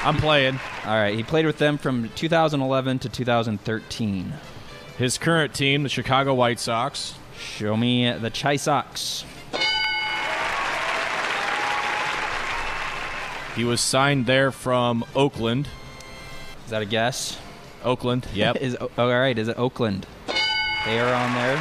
[0.05, 0.61] I'm playing.
[0.85, 4.33] All right, he played with them from 2011 to 2013.
[4.97, 7.17] His current team, the Chicago White Sox.
[7.37, 9.25] Show me the Chi Sox.
[13.57, 15.69] He was signed there from Oakland.
[16.65, 17.39] Is that a guess?
[17.85, 18.27] Oakland.
[18.35, 18.57] Yep.
[18.57, 19.37] Is oh, all right.
[19.39, 20.07] Is it Oakland?
[20.85, 21.57] They are on there.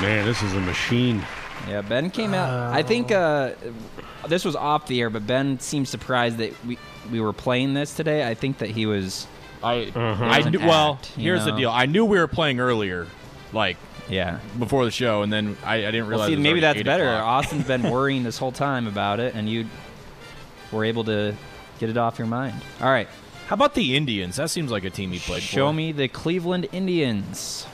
[0.00, 1.22] Man, this is a machine.
[1.68, 2.72] Yeah, Ben came out.
[2.72, 3.52] I think uh,
[4.28, 6.78] this was off the air, but Ben seemed surprised that we
[7.10, 8.28] we were playing this today.
[8.28, 9.26] I think that he was.
[9.62, 10.24] I Uh-huh.
[10.24, 11.70] I knew, well, act, you here's the deal.
[11.70, 13.08] I knew we were playing earlier,
[13.52, 13.76] like
[14.08, 14.38] Yeah.
[14.56, 16.26] before the show, and then I, I didn't Well, realize.
[16.28, 17.08] see, it was maybe that's 8 better.
[17.08, 19.66] Austin's been worrying this whole time about it, and you
[20.72, 21.34] were able to
[21.78, 22.60] get it off your mind.
[22.80, 23.08] All right.
[23.46, 24.36] How about the Indians?
[24.36, 25.72] That seems like a team he played Show for.
[25.72, 27.66] me the Cleveland Indians.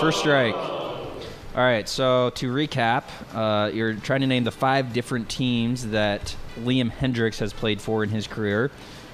[0.00, 0.54] First strike.
[0.54, 3.02] All right, so to recap,
[3.34, 8.04] uh, you're trying to name the five different teams that Liam Hendriks has played for
[8.04, 8.70] in his career.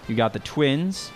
[0.09, 1.11] You got the Twins,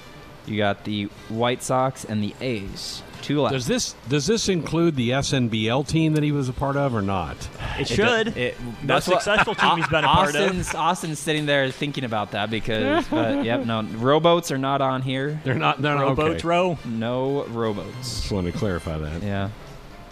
[0.49, 3.03] you got the White Sox, and the A's.
[3.23, 3.53] Two left.
[3.53, 7.03] Does this does this include the SNBL team that he was a part of or
[7.03, 7.37] not?
[7.79, 8.37] It should.
[8.37, 10.43] It- Most that's what- successful team he's been a part of.
[10.43, 15.03] Austin's, Austin's sitting there thinking about that because, but yep, no, rowboats are not on
[15.03, 15.41] here.
[15.45, 15.83] They're not.
[15.83, 16.47] They're not Rowboat okay.
[16.49, 16.79] row.
[16.85, 18.21] No rowboats.
[18.21, 19.23] Just wanted to clarify that.
[19.23, 19.51] Yeah,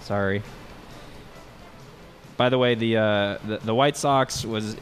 [0.02, 0.42] sorry.
[2.36, 4.76] By the way, the uh, the, the White Sox was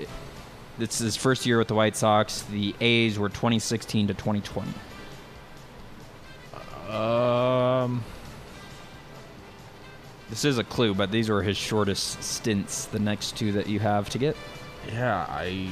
[0.79, 2.43] it's his first year with the White Sox.
[2.43, 4.73] The A's were 2016 to 2020.
[6.89, 8.05] Um,
[10.31, 12.87] This is a clue, but these were his shortest stints.
[12.87, 14.37] The next two that you have to get.
[14.93, 15.69] yeah, I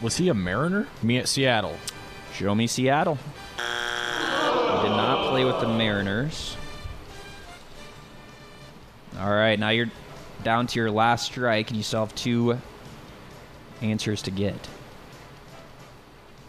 [0.00, 0.88] was he a Mariner?
[1.02, 1.76] Me at Seattle.
[2.34, 3.16] Show me Seattle.
[3.56, 6.56] He did not play with the Mariners.
[9.20, 9.90] All right, now you're
[10.42, 12.58] down to your last strike, and you still have two
[13.80, 14.68] answers to get.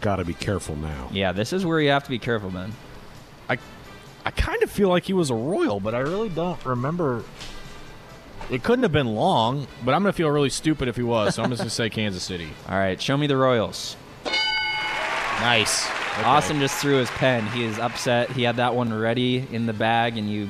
[0.04, 1.10] Got to be careful now.
[1.12, 2.74] Yeah, this is where you have to be careful, man.
[3.50, 3.58] I
[4.26, 7.24] I kind of feel like he was a Royal, but I really don't remember
[8.52, 11.36] It couldn't have been long, but I'm gonna feel really stupid if he was.
[11.36, 12.50] So I'm just gonna say Kansas City.
[12.70, 13.96] All right, show me the Royals.
[15.40, 15.88] Nice.
[15.88, 16.24] Okay.
[16.24, 17.46] Austin just threw his pen.
[17.48, 18.30] He is upset.
[18.32, 20.48] He had that one ready in the bag, and you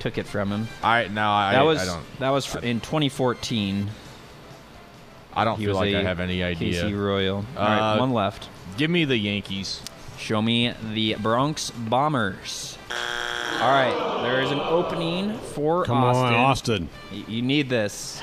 [0.00, 0.66] took it from him.
[0.82, 2.18] All right, now I, that was I don't.
[2.18, 3.88] that was in 2014.
[5.34, 6.82] I don't He feel like a I have any idea.
[6.84, 7.36] KC Royal.
[7.36, 8.48] All right, Uh, one left.
[8.76, 9.80] Give me the Yankees.
[10.18, 12.78] Show me the Bronx Bombers.
[13.60, 16.24] All right, there is an opening for Come Austin.
[16.26, 16.88] on, Austin.
[17.12, 18.20] Y- You need this.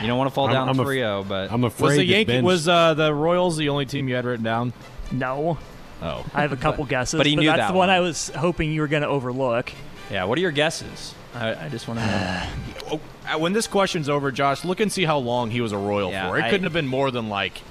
[0.00, 2.24] You don't want to fall I'm- down I'm 3-0, but I'm afraid Was the Yankee
[2.32, 4.72] Ben's- was uh, the Royals the only team you had written down?
[5.10, 5.58] No.
[6.02, 7.90] Oh, I have a couple guesses, but he knew that's that the one one.
[7.90, 9.72] I was hoping you were going to overlook.
[10.10, 10.24] yeah.
[10.24, 11.14] What are your guesses?
[11.34, 12.42] I, I just want to know.
[12.88, 15.76] Oh, uh, when this question's over, Josh, look and see how long he was a
[15.78, 16.38] Royal Yeah, for.
[16.38, 17.62] It I- couldn't have been more than like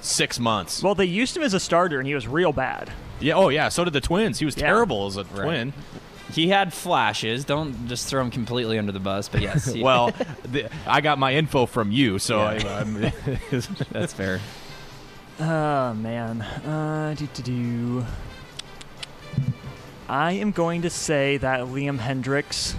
[0.00, 0.82] six months.
[0.82, 2.90] Well, they used him as a starter, and he was real bad.
[3.20, 3.34] Yeah.
[3.34, 3.68] Oh, yeah.
[3.68, 4.38] So did the Twins.
[4.38, 4.66] He was Yeah.
[4.66, 5.72] terrible as a twin.
[6.32, 7.44] he had flashes.
[7.44, 9.28] Don't just throw him completely under the bus.
[9.28, 10.12] But yes, he- Well,
[10.44, 12.48] the, I got my info from you, so Yeah.
[12.68, 13.12] I, I'm,
[13.92, 14.40] that's fair.
[15.40, 16.42] Oh man.
[16.42, 18.06] Uh, do do do.
[20.08, 22.74] I am going to say that Liam Hendricks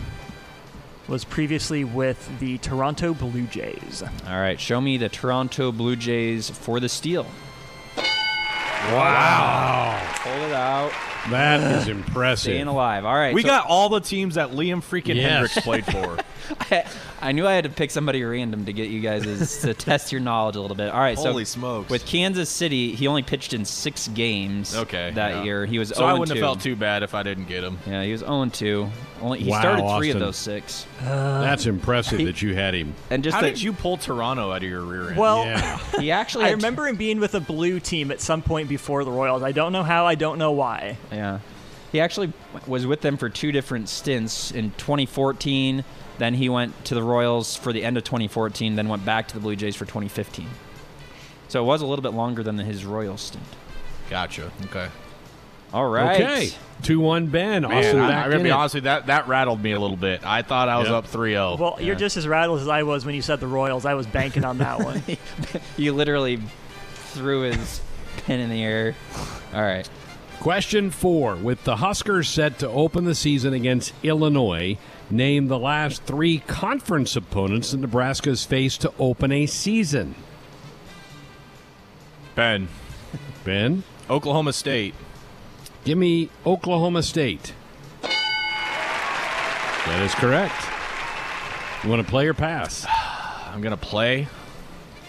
[1.10, 4.04] was previously with the Toronto Blue Jays.
[4.28, 7.26] All right, show me the Toronto Blue Jays for the steal.
[8.92, 10.02] Wow.
[10.24, 10.92] Pull it out.
[11.30, 12.44] That is impressive.
[12.54, 13.06] Staying alive.
[13.06, 13.34] All right.
[13.34, 15.52] we so- got all the teams that Liam freaking Yes.
[15.54, 16.18] Hendriks played for.
[16.72, 16.86] I,
[17.22, 20.22] I knew I had to pick somebody random to get you guys to test your
[20.22, 20.90] knowledge a little bit.
[20.92, 21.90] All right, Holy so smokes.
[21.90, 24.76] with Kansas City, he only pitched in six games.
[24.76, 25.44] Okay, that yeah.
[25.44, 25.90] year he was.
[25.90, 27.78] so 0 I wouldn't have oh felt too bad if I didn't get him.
[27.86, 28.90] Yeah, he was 0 2.
[29.22, 30.86] Only he Wow, started three of those six.
[31.02, 32.94] Uh, That's impressive he- that you had him.
[33.10, 35.18] And just How the- did you pull Toronto out of your rear end?
[35.18, 35.78] Well, Yeah.
[36.00, 39.04] he actually I had- remember him being with a blue team at some point before
[39.04, 39.44] the Royals.
[39.44, 40.06] I don't know how.
[40.06, 40.98] I don't know why.
[41.12, 41.40] Yeah.
[41.92, 42.32] He actually
[42.68, 45.84] was with them for two different stints in 2014.
[46.20, 49.34] Then he went to the Royals for the end of 2014, then went back to
[49.34, 50.48] the Blue Jays for 2015.
[51.48, 53.44] So it was a little bit longer than his Royals stint.
[54.10, 54.52] gotcha.
[54.66, 54.88] Okay.
[55.74, 56.20] All right.
[56.22, 56.50] Okay.
[56.84, 57.62] 2 1 Ben.
[57.64, 59.80] Man, Austin I, back I'm gonna be honest with you, that that rattled me a
[59.80, 60.26] little bit.
[60.26, 60.96] I thought I was Yep.
[60.96, 61.58] up 3-0.
[61.60, 63.86] Well, you're just as rattled as I was when you said the Royals.
[63.86, 65.04] I was banking on that one.
[65.78, 66.40] He literally
[67.14, 67.82] threw his
[68.26, 68.96] pen in the air.
[69.54, 69.88] All right.
[70.40, 71.36] Question four.
[71.36, 74.78] With the Huskers set to open the season against Illinois,
[75.10, 80.16] name the last three conference opponents that Nebraska's faced to open a season.
[82.36, 82.68] Ben,
[83.44, 84.94] Ben, Oklahoma State.
[85.84, 87.54] give me Oklahoma State.
[88.02, 88.12] That
[90.04, 90.56] is correct.
[91.84, 92.86] You want to play or pass?
[93.48, 94.28] I'm gonna play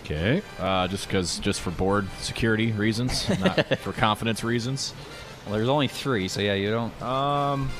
[0.05, 0.43] Okay.
[0.59, 4.93] uh, just because, just for board security reasons, not for confidence reasons.
[5.45, 7.03] Well, there's only three, so yeah, you don't.
[7.03, 7.71] Um,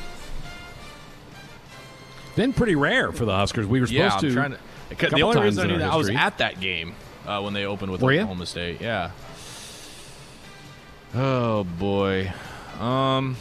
[2.37, 3.67] Been pretty rare for the Huskers.
[3.67, 4.33] We were supposed yeah, I'm to.
[4.33, 4.59] trying to.
[4.97, 6.95] 'cause The only reason I knew our that I was at that game
[7.27, 8.21] uh, when they opened with Were ya?
[8.23, 8.81] Oklahoma State.
[8.81, 9.11] Yeah.
[11.15, 12.33] Oh boy.
[12.79, 13.37] Um.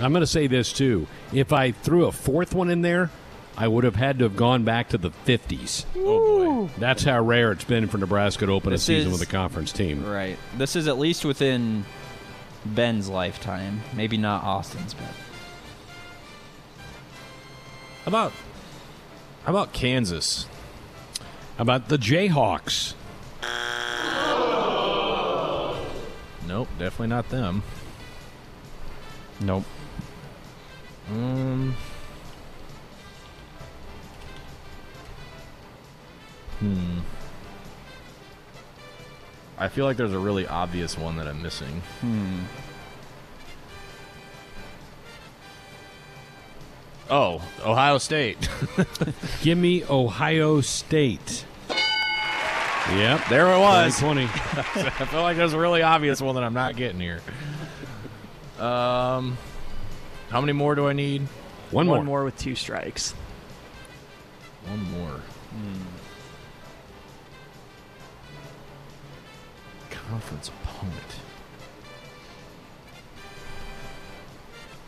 [0.00, 1.06] I'm going to say this too.
[1.32, 3.10] If I threw a fourth one in there,
[3.56, 5.84] I would have had to have gone back to the 50s.
[5.96, 6.70] Oh boy.
[6.78, 9.30] That's how rare it's been for Nebraska to open This a season is- with a
[9.30, 10.04] conference team.
[10.04, 10.38] Right.
[10.56, 11.84] This is at least within
[12.64, 13.82] Ben's lifetime.
[13.94, 15.04] Maybe not Austin's, but.
[18.04, 18.32] How about?
[19.44, 20.46] How about Kansas?
[21.56, 22.94] How about the Jayhawks?
[26.46, 27.62] Nope, definitely not them.
[29.40, 29.64] Nope.
[31.10, 31.76] Um.
[36.58, 36.98] Hmm.
[39.60, 41.82] I feel like there's a really obvious one that I'm missing.
[42.00, 42.38] Hmm.
[47.10, 48.48] Oh, Ohio State.
[49.42, 51.44] Give me Ohio State.
[52.88, 53.28] Yep.
[53.28, 53.98] there it was.
[54.00, 54.22] 2020.
[54.24, 57.20] I feel like there's a really obvious one that I'm not getting here.
[58.58, 59.36] Um,
[60.30, 61.22] how many more do I need?
[61.70, 62.04] One, one more.
[62.04, 63.12] more with two strikes.
[64.66, 65.20] One more.
[65.50, 65.99] Hmm.
[70.20, 70.96] Conference opponent.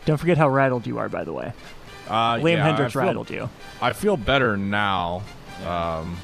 [0.05, 1.53] Don't forget how rattled you are, by the way.
[2.07, 3.49] Uh, Liam yeah, Hendriks feel, rattled you.
[3.81, 5.23] I feel better now.
[5.65, 6.17] Um,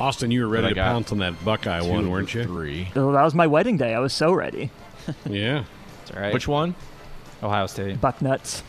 [0.00, 2.44] Austin, you were ready to got pounce on that Buckeye two one, weren't you?
[2.44, 2.88] Three.
[2.96, 3.94] Oh, that was my wedding day.
[3.94, 4.70] I was so ready.
[5.24, 5.64] Yeah.
[6.02, 6.34] It's all right.
[6.34, 6.74] Which one?
[7.42, 7.98] Ohio State.
[7.98, 8.62] Buck nuts.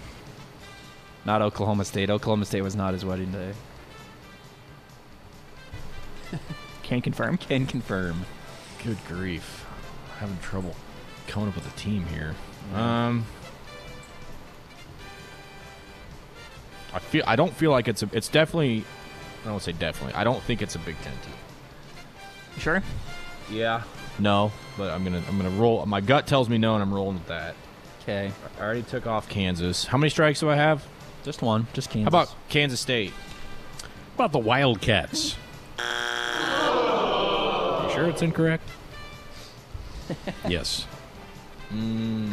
[1.26, 2.10] Not Oklahoma State.
[2.10, 3.52] Oklahoma State was not his wedding day.
[6.84, 7.38] Can confirm.
[7.38, 8.26] Can confirm.
[8.84, 9.66] Good grief.
[10.20, 10.76] I'm having trouble
[11.28, 12.36] coming up with a team here.
[12.76, 13.26] Um.
[16.94, 18.84] I feel I don't feel like it's a, it's definitely
[19.46, 20.16] I don't say definitely.
[20.16, 21.34] I don't think it's a Big Ten team.
[22.58, 22.84] Sure.
[23.50, 23.84] Yeah.
[24.18, 25.86] No, but I'm gonna I'm gonna roll.
[25.86, 27.56] My gut tells me no, and I'm rolling with that.
[28.02, 28.32] Okay.
[28.60, 29.86] I already took off Kansas.
[29.86, 30.86] How many strikes do I have?
[31.24, 31.68] Just one.
[31.74, 32.14] Just Kansas.
[32.14, 33.12] How about Kansas State?
[33.12, 35.36] How about the Wildcats?
[35.78, 35.86] You
[37.94, 38.68] sure it's incorrect?
[40.48, 40.86] yes.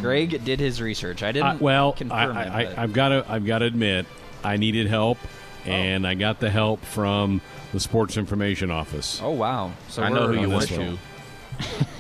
[0.01, 1.23] Greg did his research.
[1.23, 1.47] I didn't.
[1.47, 4.07] Uh, well, I, confirm I, it, I, but- I've got to I've got to admit,
[4.43, 5.19] I needed help,
[5.67, 5.71] Oh.
[5.71, 7.41] and I got the help from
[7.73, 9.21] the Sports Information Office.
[9.23, 9.73] Oh wow!
[9.89, 10.79] So I know who you on went to.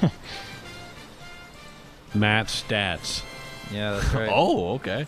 [0.03, 0.12] one.
[2.14, 3.22] Matt Stats.
[3.72, 4.31] Yeah, that's right.
[4.33, 5.07] Oh, okay.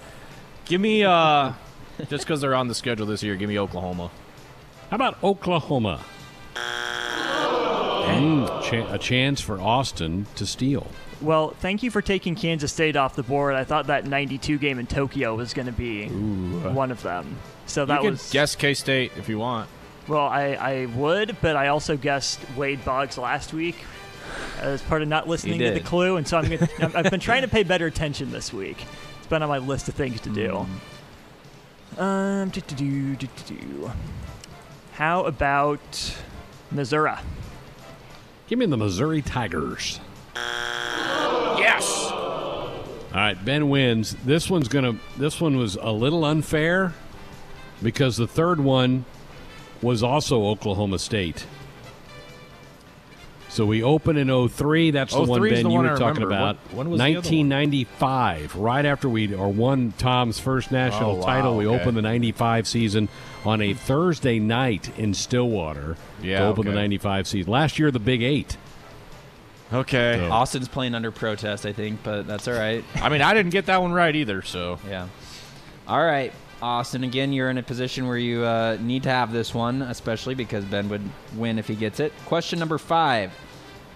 [0.67, 1.53] Give me uh,
[2.11, 3.37] just because they're on the schedule this year.
[3.37, 4.11] Give me Oklahoma.
[4.91, 6.01] How about Oklahoma?
[8.17, 10.87] Mm, cha- a chance for Austin to steal.
[11.21, 13.55] Well, thank you for taking Kansas State off the board.
[13.55, 17.37] I thought that 92 game in Tokyo was going to be one of them.
[17.67, 19.69] So that you was could guess K State if you want.
[20.07, 20.27] well.
[20.27, 23.77] I, I would, but I also guessed Wade Boggs last week
[24.61, 27.21] as part of not listening to the clue, and so I'm gonna, I'm- I've been
[27.21, 28.85] trying to pay better attention this week.
[29.19, 30.67] It's been on my list of things to do.
[31.99, 33.91] Um, do, do, do, do, do, do.
[34.93, 36.17] How about
[36.71, 37.13] Missouri?
[38.49, 40.01] Give me the Missouri Tigers.
[40.35, 42.11] Yes.
[42.11, 44.17] All right, Ben wins.
[44.25, 44.97] This one's gonna.
[45.19, 46.95] This one was a little unfair
[47.83, 49.05] because the third one
[49.83, 51.47] was also Oklahoma State.
[53.59, 54.93] So we open in 03.
[54.93, 56.27] That's the one Ben the you one were were I talking remember.
[56.37, 56.57] about.
[56.71, 61.27] When- when was the 1995, right after we or won Tom's first national Oh, wow,
[61.27, 61.57] title.
[61.57, 61.81] We okay.
[61.81, 63.09] opened the 95 season
[63.45, 67.51] on a Thursday night in Stillwater Yeah, to open the 95 season.
[67.51, 68.57] Last year, the Big Eight.
[69.73, 70.21] Okay.
[70.25, 72.85] So- Austin's playing under protest, I think, but that's all right.
[73.03, 74.41] I mean, I didn't get that one right either.
[74.43, 75.09] So Yeah.
[75.89, 76.33] All right,
[76.63, 77.03] Austin.
[77.03, 80.65] Again, you're in a position where you uh, need to have this one, especially because
[80.65, 81.03] Ben would
[81.35, 82.13] win if he gets it.
[82.27, 83.33] Question number five: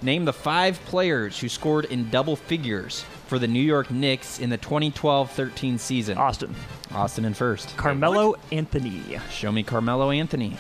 [0.03, 4.50] Name the five players who scored in double figures for the New York Knicks in
[4.50, 6.18] the 2012-13 season.
[6.18, 6.55] Austin.
[6.92, 7.76] Austin in first.
[7.76, 9.03] Carmelo Anthony.
[9.30, 10.57] Show me Carmelo Anthony.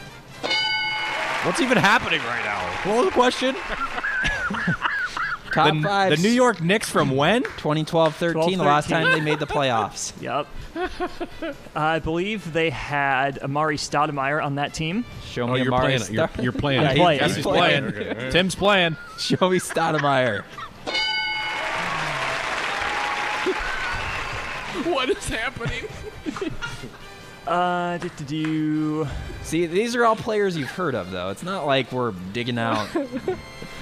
[1.42, 2.60] what's even happening right now?
[2.88, 3.56] What was the question?
[5.52, 6.10] Top the, five.
[6.16, 7.42] the New York Knicks from when?
[7.42, 10.12] 2012-13, the last time they made the playoffs.
[10.22, 10.46] Yep.
[11.76, 15.04] I believe they had Amar'e Stoudemire on that team.
[15.26, 16.14] Show Oh, me you're Amar'e playing.
[16.14, 16.82] You're, you're playing.
[16.82, 17.22] Yeah, I'm he's- playing.
[17.22, 17.92] he's He's playing.
[17.92, 18.30] playing.
[18.32, 18.96] Tim's playing.
[19.18, 20.44] Show me Stoudemire.
[24.90, 25.84] What is happening?
[27.46, 29.08] Uh, do, do, do.
[29.42, 31.30] See, these are all players you've heard of, though.
[31.30, 33.06] It's not like we're digging out a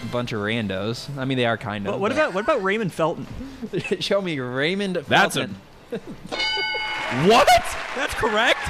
[0.13, 1.15] bunch of randos.
[1.19, 1.93] I mean, they are kind of.
[1.93, 3.27] What, what about what about Raymond Felton?
[4.01, 4.97] Show me Raymond.
[5.09, 5.49] That's a-
[5.91, 6.07] Felton.
[7.29, 7.49] What?
[7.97, 8.61] That's correct.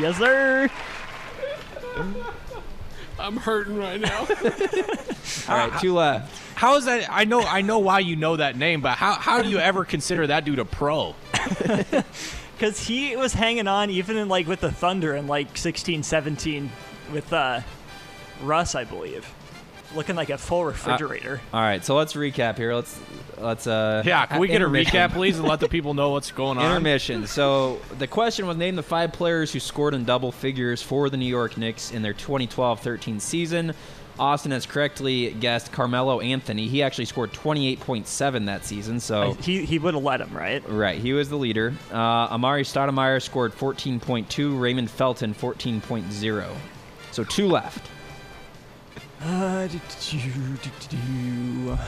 [0.00, 0.68] Yes, sir.
[3.18, 4.20] I'm hurting right now.
[5.48, 6.34] All right, two left.
[6.56, 7.08] How is that?
[7.10, 7.42] I know.
[7.42, 10.44] I know why you know that name, but how how do you ever consider that
[10.44, 11.14] dude a pro?
[12.56, 16.70] Because he was hanging on even in like with the Thunder in like 16, 17
[17.12, 17.60] with uh,
[18.42, 19.30] Russ, I believe,
[19.94, 21.40] looking like a full refrigerator.
[21.52, 22.74] All right, so let's recap here.
[22.74, 22.98] Let's
[23.38, 24.02] let's uh.
[24.06, 24.24] Yeah.
[24.26, 26.64] Can we get a recap, please, and let the people know what's going on?
[26.64, 27.26] Intermission.
[27.26, 31.16] So the question was name the five players who scored in double figures for the
[31.16, 33.74] New York Knicks in their 2012-13 season.
[34.18, 36.68] Austin has correctly guessed Carmelo Anthony.
[36.68, 39.00] He actually scored 28.7 that season.
[39.00, 40.66] So he he would have let him, right?
[40.68, 41.74] Right, he was the leader.
[41.90, 44.60] Uh, Amar'e Stoudemire scored 14.2.
[44.60, 46.56] Raymond Felton 14.0.
[47.12, 47.88] So two left.
[49.22, 50.18] Uh, do, do,
[50.90, 51.78] do,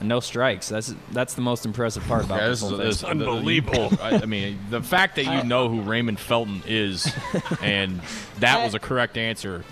[0.00, 0.68] And no strikes.
[0.68, 2.86] That's that's the most impressive part about Yeah, this, this whole thing.
[2.88, 3.92] this, unbelievable.
[4.00, 7.12] I, I mean, the fact that you know who Raymond Felton is,
[7.62, 8.00] and
[8.38, 9.62] that was a correct answer,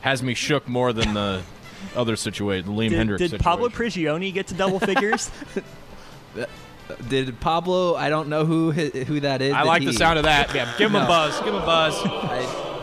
[0.00, 1.42] has me shook more than the
[1.94, 3.44] other situation, Liam Did, Hendriks did situation.
[3.44, 5.30] Pablo Prigioni get to double figures?
[7.10, 7.94] Did Pablo?
[7.94, 9.52] I don't know who who that is.
[9.52, 10.54] I Did like the sound of that.
[10.54, 11.04] Yeah, give him No.
[11.04, 11.38] a buzz.
[11.40, 11.94] Give him a buzz.
[12.04, 12.74] I-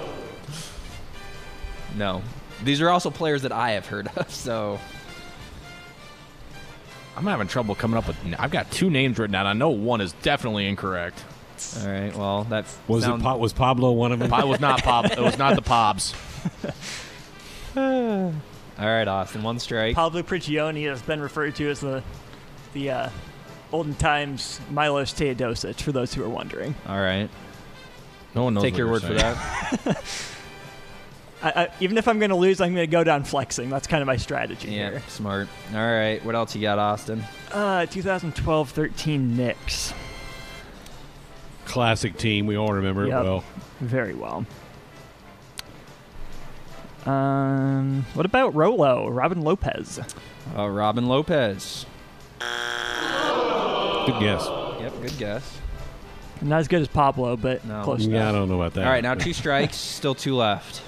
[1.96, 2.22] no,
[2.64, 4.30] these are also players that I have heard of.
[4.30, 4.80] So
[7.18, 8.18] I'm having trouble coming up with.
[8.38, 9.48] I've got two names written down.
[9.48, 11.24] I know one is definitely incorrect.
[11.82, 14.32] all right, well that Was sound- it Pa- was Pablo one of them?
[14.34, 15.06] It was not Pop.
[15.06, 16.14] It was not the Pobs.
[17.78, 18.34] All
[18.86, 19.96] right, Austin, one strike.
[19.96, 22.04] Pablo Prigioni has been referred to as the
[22.74, 23.10] the uh,
[23.72, 26.76] olden times Milos Teodosic, for those who are wondering.
[26.88, 27.30] All right,
[28.34, 28.64] No one knows.
[28.64, 30.04] take what your you're word for that.
[31.46, 33.70] I, I, even if I'm going to lose, I'm going to go down flexing.
[33.70, 35.04] That's kind of my strategy Yeah, here.
[35.08, 35.48] smart.
[35.74, 37.24] All right, what else you got, Austin?
[37.52, 39.94] Uh, 2012-13 Knicks.
[41.66, 42.48] Classic team.
[42.48, 43.20] We all remember Yep.
[43.20, 43.44] it well.
[43.80, 44.46] Very well.
[47.06, 50.00] Um, what about Rolo, Robin Lopez?
[50.58, 51.86] Uh, Robin Lopez.
[52.40, 54.48] Good guess.
[54.80, 55.60] Yep, good guess.
[56.42, 57.84] Not as good as Pablo, but No.
[57.84, 58.86] close Yeah, I don't know about that.
[58.86, 60.82] All right, now two strikes, still two left.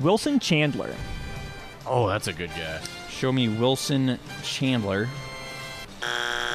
[0.00, 0.94] Wilson Chandler.
[1.86, 2.88] Oh, that's a good guess.
[3.10, 5.08] Show me Wilson Chandler.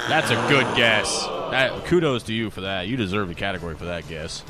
[0.07, 1.25] That's a good guess.
[1.51, 2.87] That, kudos to you for that.
[2.87, 4.43] You deserve the category for that guess.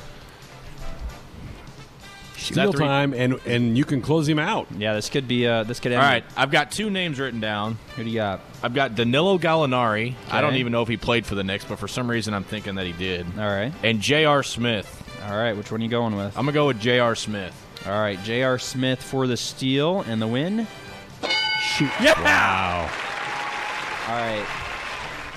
[2.37, 4.67] Is Steal three- time, and and you can close him out.
[4.77, 5.47] Yeah, this could be.
[5.47, 6.05] Uh, this could All end.
[6.07, 7.77] right, I've got two names written down.
[7.95, 8.41] Who do you got?
[8.61, 10.15] I've got Danilo Gallinari.
[10.29, 12.43] I don't even know if he played for the Knicks, but for some reason I'm
[12.43, 13.25] thinking that he did.
[13.39, 13.71] All right.
[13.81, 14.43] And J.R.
[14.43, 14.89] Smith.
[15.25, 15.53] All right.
[15.55, 16.37] Which one are you going with?
[16.37, 17.15] I'm gonna go with J.R.
[17.15, 17.53] Smith.
[17.85, 18.21] All right.
[18.23, 18.57] J.R.
[18.59, 20.67] Smith for the steal and the win.
[21.61, 21.89] Shoot.
[22.01, 22.89] Wow.
[24.07, 24.45] All right.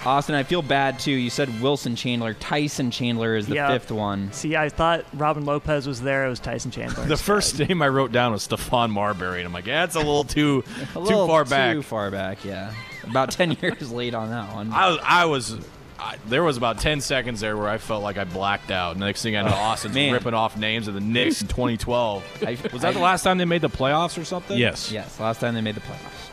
[0.05, 1.10] Austin, I feel bad too.
[1.10, 2.35] You said Wilson Chandler.
[2.35, 3.73] Tyson Chandler is the Yeah.
[3.73, 4.32] fifth one.
[4.32, 6.27] See, I thought Robin Lopez was there.
[6.27, 7.05] It was Tyson Chandler.
[7.06, 7.18] The instead.
[7.27, 10.23] first name I wrote down was Stephon Marbury, and I'm like, yeah, that's a little
[10.24, 11.74] too A too little far back.
[11.74, 12.73] Too far back, yeah.
[13.02, 14.73] About 10 years late on that one.
[14.73, 15.56] I was, I was
[15.98, 18.97] I, there was about 10 seconds there where I felt like I blacked out.
[18.98, 20.12] Next thing I know, Austin's man.
[20.12, 22.43] ripping off names of the Knicks in 2012.
[22.47, 24.59] I- was that the last time they made the playoffs or something?
[24.59, 24.93] Yes.
[24.93, 26.31] Yes, last time they made the playoffs.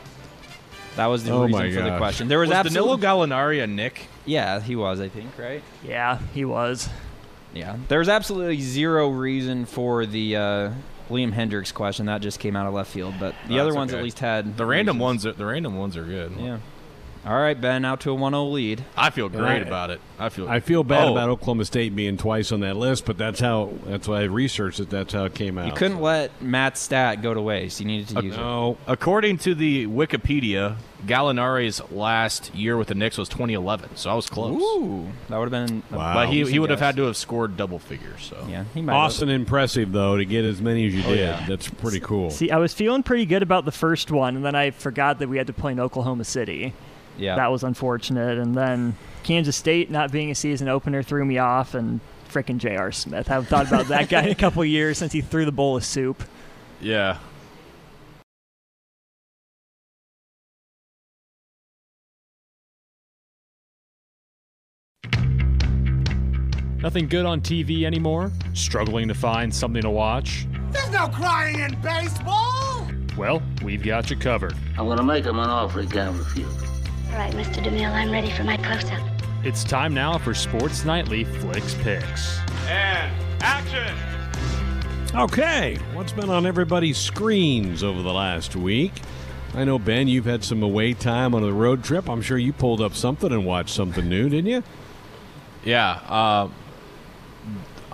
[0.96, 2.28] That was the Oh reason for the question.
[2.28, 4.08] There was, Was absolutely Danilo Gallinari a Knick?
[4.26, 5.64] Yeah, he was, I think, right?
[5.84, 6.88] Yeah, he was.
[7.54, 7.78] Yeah.
[7.88, 10.72] There was absolutely zero reason for the uh,
[11.10, 12.06] Liam Hendriks question.
[12.08, 13.98] That just came out of left field, but the Oh, other ones okay.
[14.00, 15.02] at least had The random reasons.
[15.04, 16.34] ones, are, the random ones are good.
[16.38, 16.58] Yeah.
[17.26, 18.84] All right, Ben, out to a 1-0 lead.
[18.98, 19.62] I feel great Right.
[19.62, 20.02] about it.
[20.20, 20.48] I feel.
[20.50, 23.72] I feel bad Oh, about Oklahoma State being twice on that list, but that's how.
[23.86, 24.90] That's why I researched it.
[24.90, 25.68] That's how it came out.
[25.68, 27.80] You couldn't let Matt's stat go to waste.
[27.80, 28.38] You needed to uh, use it.
[28.38, 28.78] No.
[28.88, 30.76] According to the Wikipedia,
[31.08, 34.62] Gallinari's last year with the Knicks was 2011, so I was close.
[34.62, 35.82] Ooh, that would have been.
[35.92, 36.14] Wow.
[36.14, 38.22] But he, he would have had to have scored double figures.
[38.30, 38.94] So Yeah, he might.
[38.94, 39.02] have.
[39.04, 41.20] Austin, impressive though to get as many as you oh, did.
[41.20, 41.46] yeah.
[41.48, 42.32] That's pretty cool.
[42.32, 45.30] See, I was feeling pretty good about the first one, and then I forgot that
[45.30, 46.74] we had to play in Oklahoma City.
[47.18, 47.36] Yeah.
[47.36, 48.38] That was unfortunate.
[48.38, 52.00] And then Kansas State not being a season opener threw me off, and
[52.30, 52.92] frickin' J.R.
[52.92, 53.30] Smith.
[53.30, 55.78] I haven't thought about that guy in a couple years since he threw the bowl
[55.78, 56.24] of soup.
[56.82, 57.20] yeah,
[66.84, 68.30] Nothing good on TV anymore?
[68.54, 70.46] Struggling to find something to watch?
[70.72, 72.86] There's no crying in baseball!
[73.16, 74.54] Well, we've got you covered.
[74.78, 76.73] I'm gonna make him an offer he can't refuse.
[77.14, 77.64] All right, Mr.
[77.64, 79.00] DeMille, I'm ready for my close-up.
[79.44, 82.40] It's time now for Sports Nightly Flix Pix.
[82.68, 83.96] And action!
[85.14, 88.94] Okay, what's been on everybody's screens over the last week?
[89.54, 92.10] I know Ben, you've had some away time on a road trip.
[92.10, 94.64] I'm sure you pulled up something and watched something new, didn't you?
[95.64, 96.00] yeah.
[96.08, 96.50] Uh,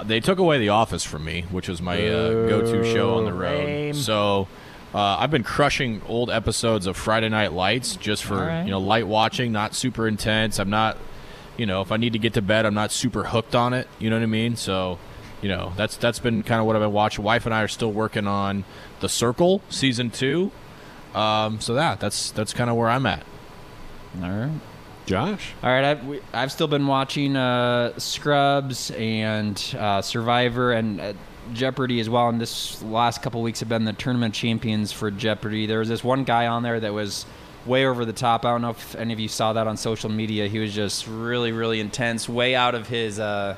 [0.05, 3.33] they took away The Office from me, which was my uh, go-to show on the
[3.33, 3.65] road.
[3.65, 3.93] Lame.
[3.95, 4.47] So
[4.93, 8.63] uh, I've been crushing old episodes of Friday Night Lights just for All right.
[8.63, 10.59] you know light watching, not super intense.
[10.59, 10.97] I'm not,
[11.57, 13.87] you know, if I need to get to bed, I'm not super hooked on it.
[13.99, 14.55] You know what I mean?
[14.55, 14.97] So,
[15.41, 17.23] you know, that's that's been kind of what I've been watching.
[17.23, 18.63] Wife and I are still working on
[18.99, 20.51] The Circle season two.
[21.13, 23.23] Um, so that that's that's kind of where I'm at.
[24.23, 24.51] All right.
[25.05, 25.53] Josh?
[25.63, 31.13] All right, I've, we- I've still been watching uh, Scrubs and uh, Survivor and uh,
[31.53, 32.29] Jeopardy as well.
[32.29, 35.65] And this last couple weeks have been the tournament champions for Jeopardy.
[35.65, 37.25] There was this one guy on there that was
[37.65, 38.45] way over the top.
[38.45, 40.47] I don't know if any of you saw that on social media.
[40.47, 43.55] He was just really, really intense, way out of his uh,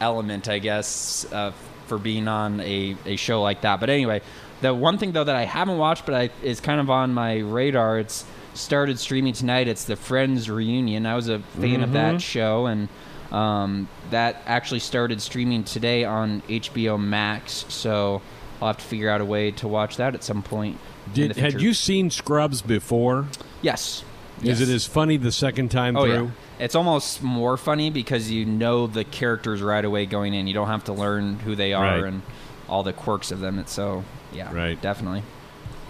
[0.00, 1.52] element, I guess, uh,
[1.86, 3.80] for being on a, a show like that.
[3.80, 4.22] But anyway,
[4.60, 7.38] the one thing though that I haven't watched, but I, is kind of on my
[7.38, 7.98] radar.
[7.98, 8.24] It's
[8.54, 9.68] started streaming tonight.
[9.68, 11.06] It's the Friends reunion.
[11.06, 12.88] I was a fan of that show, and
[13.34, 17.64] um, that actually started streaming today on HBO Max.
[17.68, 18.22] So
[18.60, 20.78] I'll have to figure out a way to watch that at some point.
[21.12, 23.26] Did had you seen Scrubs before?
[23.60, 24.04] Yes.
[24.38, 24.68] Is Yes.
[24.68, 26.24] it as funny the second time Oh through?
[26.24, 26.30] yeah.
[26.64, 30.46] It's almost more funny because you know the characters right away going in.
[30.46, 32.04] You don't have to learn who they are Right.
[32.04, 32.22] and
[32.68, 33.58] all the quirks of them.
[33.58, 34.80] It's so yeah, Right.
[34.80, 35.22] definitely.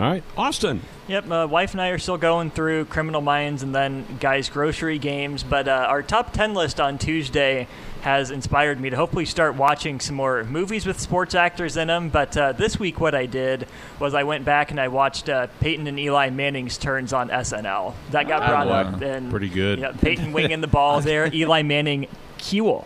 [0.00, 0.80] All right, Austin.
[1.06, 4.98] Yep, my wife and I are still going through Criminal Minds and then Guys Grocery
[4.98, 7.68] Games, but uh, our top 10 list on Tuesday
[8.00, 12.08] has inspired me to hopefully start watching some more movies with sports actors in them.
[12.08, 13.68] But uh, this week, what I did
[14.00, 17.94] was I went back and I watched uh, Peyton and Eli Manning's turns on SNL.
[18.10, 19.00] That got Oh, brought up.
[19.00, 19.78] And, Pretty good.
[19.78, 22.08] Yeah, Peyton winging the ball there, Eli Manning
[22.38, 22.84] Huel.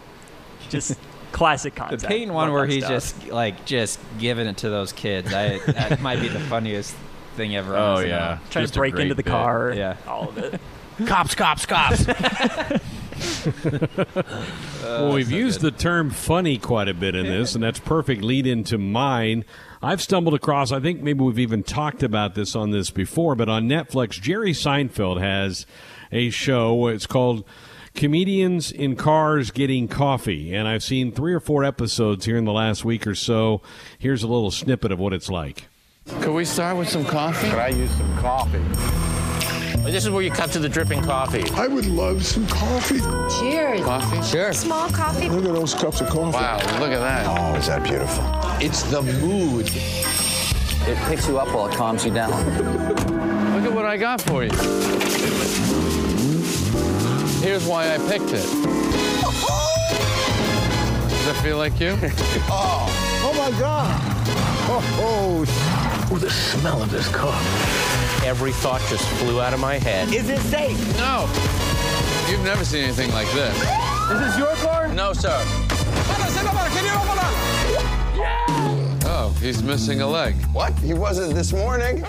[0.69, 0.99] Just
[1.33, 2.03] classic content.
[2.03, 2.09] The.
[2.09, 2.91] Peyton one where he's stuff.
[2.91, 5.33] just like just giving it to those kids.
[5.33, 6.95] I, that might be the funniest
[7.37, 7.77] thing ever.
[7.77, 8.09] Oh, SNL.
[8.09, 8.39] yeah.
[8.51, 9.31] trying Just to break into the bit.
[9.31, 9.73] car.
[9.73, 9.97] Yeah.
[10.07, 10.61] all of it.
[11.07, 12.05] Cops, cops, cops.
[14.85, 18.23] Oh, well, we've used the term funny quite a bit in this, and that's perfect
[18.23, 19.45] lead into mine.
[19.83, 23.49] I've stumbled across, I think maybe we've even talked about this on this before, but
[23.49, 25.67] on Netflix, Jerry Seinfeld has
[26.13, 26.87] a show.
[26.89, 27.45] It's called
[27.99, 30.55] Comedians in Cars Getting Coffee.
[30.55, 33.61] And I've seen three or four episodes here in the last week or so.
[33.99, 35.65] Here's a little snippet of what it's like.
[36.21, 37.51] Could we start with some coffee?
[37.51, 38.63] Could I use some coffee?
[39.91, 41.43] This is where you cut to the dripping coffee.
[41.55, 43.01] I would love some coffee.
[43.41, 43.85] Cheers.
[43.85, 44.23] Coffee?
[44.23, 44.53] Sure.
[44.53, 45.29] Small coffee.
[45.29, 46.37] Look at those cups of coffee.
[46.37, 47.27] Wow, look at that.
[47.27, 48.25] Oh, is that beautiful?
[48.65, 49.69] It's the mood.
[50.89, 52.31] It picks you up while it calms you down.
[53.57, 54.51] Look at what I got for you.
[57.41, 58.43] Here's why I picked it.
[61.09, 61.97] Does that feel like you?
[62.51, 62.89] Oh,
[63.25, 63.95] oh my God.
[64.71, 66.15] Oh, oh.
[66.15, 67.39] Ooh, the smell of this car.
[68.25, 70.13] Every thought just flew out of my head.
[70.13, 70.79] Is it safe?
[70.97, 71.29] No.
[72.29, 73.55] You've never seen anything like this.
[74.11, 74.89] Is this your car?
[74.89, 75.37] No, sir.
[79.05, 80.35] Oh, he's missing a leg.
[80.53, 80.73] What?
[80.79, 82.05] He wasn't this morning.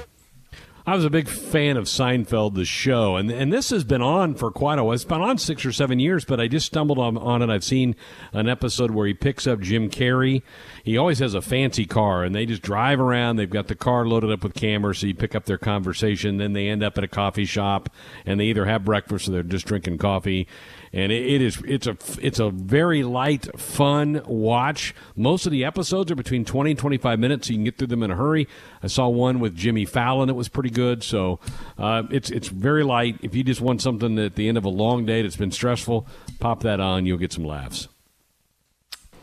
[0.89, 4.33] I was a big fan of Seinfeld, the show, and and this has been on
[4.33, 4.95] for quite a while.
[4.95, 7.49] It's been on six or seven years, but I just stumbled on, on it.
[7.51, 7.95] I've seen
[8.33, 10.41] an episode where he picks up Jim Carrey.
[10.83, 13.35] He always has a fancy car, and they just drive around.
[13.35, 16.37] They've got the car loaded up with cameras, so you pick up their conversation.
[16.37, 17.91] Then they end up at a coffee shop,
[18.25, 20.47] and they either have breakfast or they're just drinking coffee.
[20.91, 24.95] And it, it is it's a it's a very light, fun watch.
[25.15, 27.77] Most of the episodes are between twenty and twenty five minutes, so you can get
[27.77, 28.47] through them in a hurry.
[28.81, 31.03] I saw one with Jimmy Fallon that was pretty good.
[31.03, 31.39] So
[31.77, 33.19] uh, it's it's very light.
[33.21, 36.07] If you just want something at the end of a long day that's been stressful,
[36.39, 37.05] pop that on.
[37.05, 37.87] You'll get some laughs.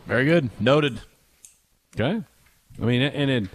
[0.05, 0.49] Very good.
[0.61, 1.01] Noted.
[1.99, 2.23] Okay.
[2.81, 3.49] I mean, and it,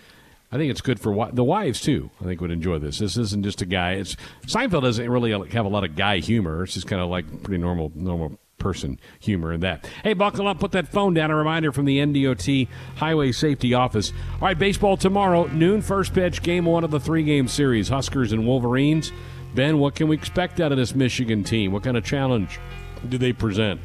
[0.53, 2.11] I think it's good for the wives too.
[2.21, 2.99] I think would enjoy this.
[2.99, 3.93] This isn't just a guy.
[3.93, 4.17] It's
[4.47, 6.63] Seinfeld doesn't really uh, have a lot of guy humor.
[6.63, 9.89] It's just kind of like pretty normal normal person humor in that.
[10.05, 11.31] Hey, buckle up, put that phone down.
[11.31, 14.13] A reminder from the NDOT Highway Safety Office.
[14.35, 18.33] All right, baseball tomorrow, noon first pitch, game one of the three game series, Huskers
[18.33, 19.11] and Wolverines.
[19.55, 21.73] Ben, what can we expect out of this Michigan team?
[21.73, 22.61] What kind of challenge
[23.09, 23.81] do they present?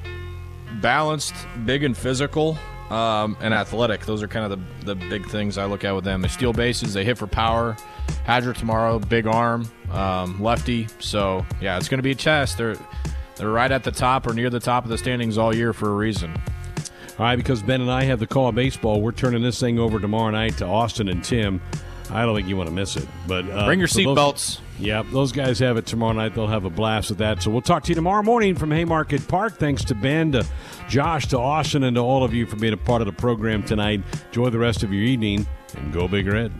[0.81, 1.33] Balanced,
[1.65, 2.57] big and physical,
[2.89, 4.05] um, and athletic.
[4.05, 6.21] Those are kind of the, the big things I look at with them.
[6.21, 7.75] They steal bases, they hit for power.
[8.25, 10.87] Hajjar tomorrow, big arm, um, lefty.
[10.99, 12.57] So yeah, it's going to be a test.
[12.57, 12.77] They're
[13.35, 15.89] they're right at the top or near the top of the standings all year for
[15.89, 16.33] a reason.
[17.19, 19.79] All right, because Ben and I have the call of baseball, we're turning this thing
[19.79, 21.61] over tomorrow night to Austin and Tim.
[22.09, 23.07] I don't think you want to miss it.
[23.27, 24.59] But uh, Bring your seatbelts.
[24.79, 26.35] Yeah, those guys have it tomorrow night.
[26.35, 27.41] They'll have a blast with that.
[27.41, 29.57] So we'll talk to you tomorrow morning from Haymarket Park.
[29.57, 30.45] Thanks to Ben, to
[30.87, 33.63] Josh, to Austin, and to all of you for being a part of the program
[33.63, 34.01] tonight.
[34.27, 36.51] Enjoy the rest of your evening and go Big Red.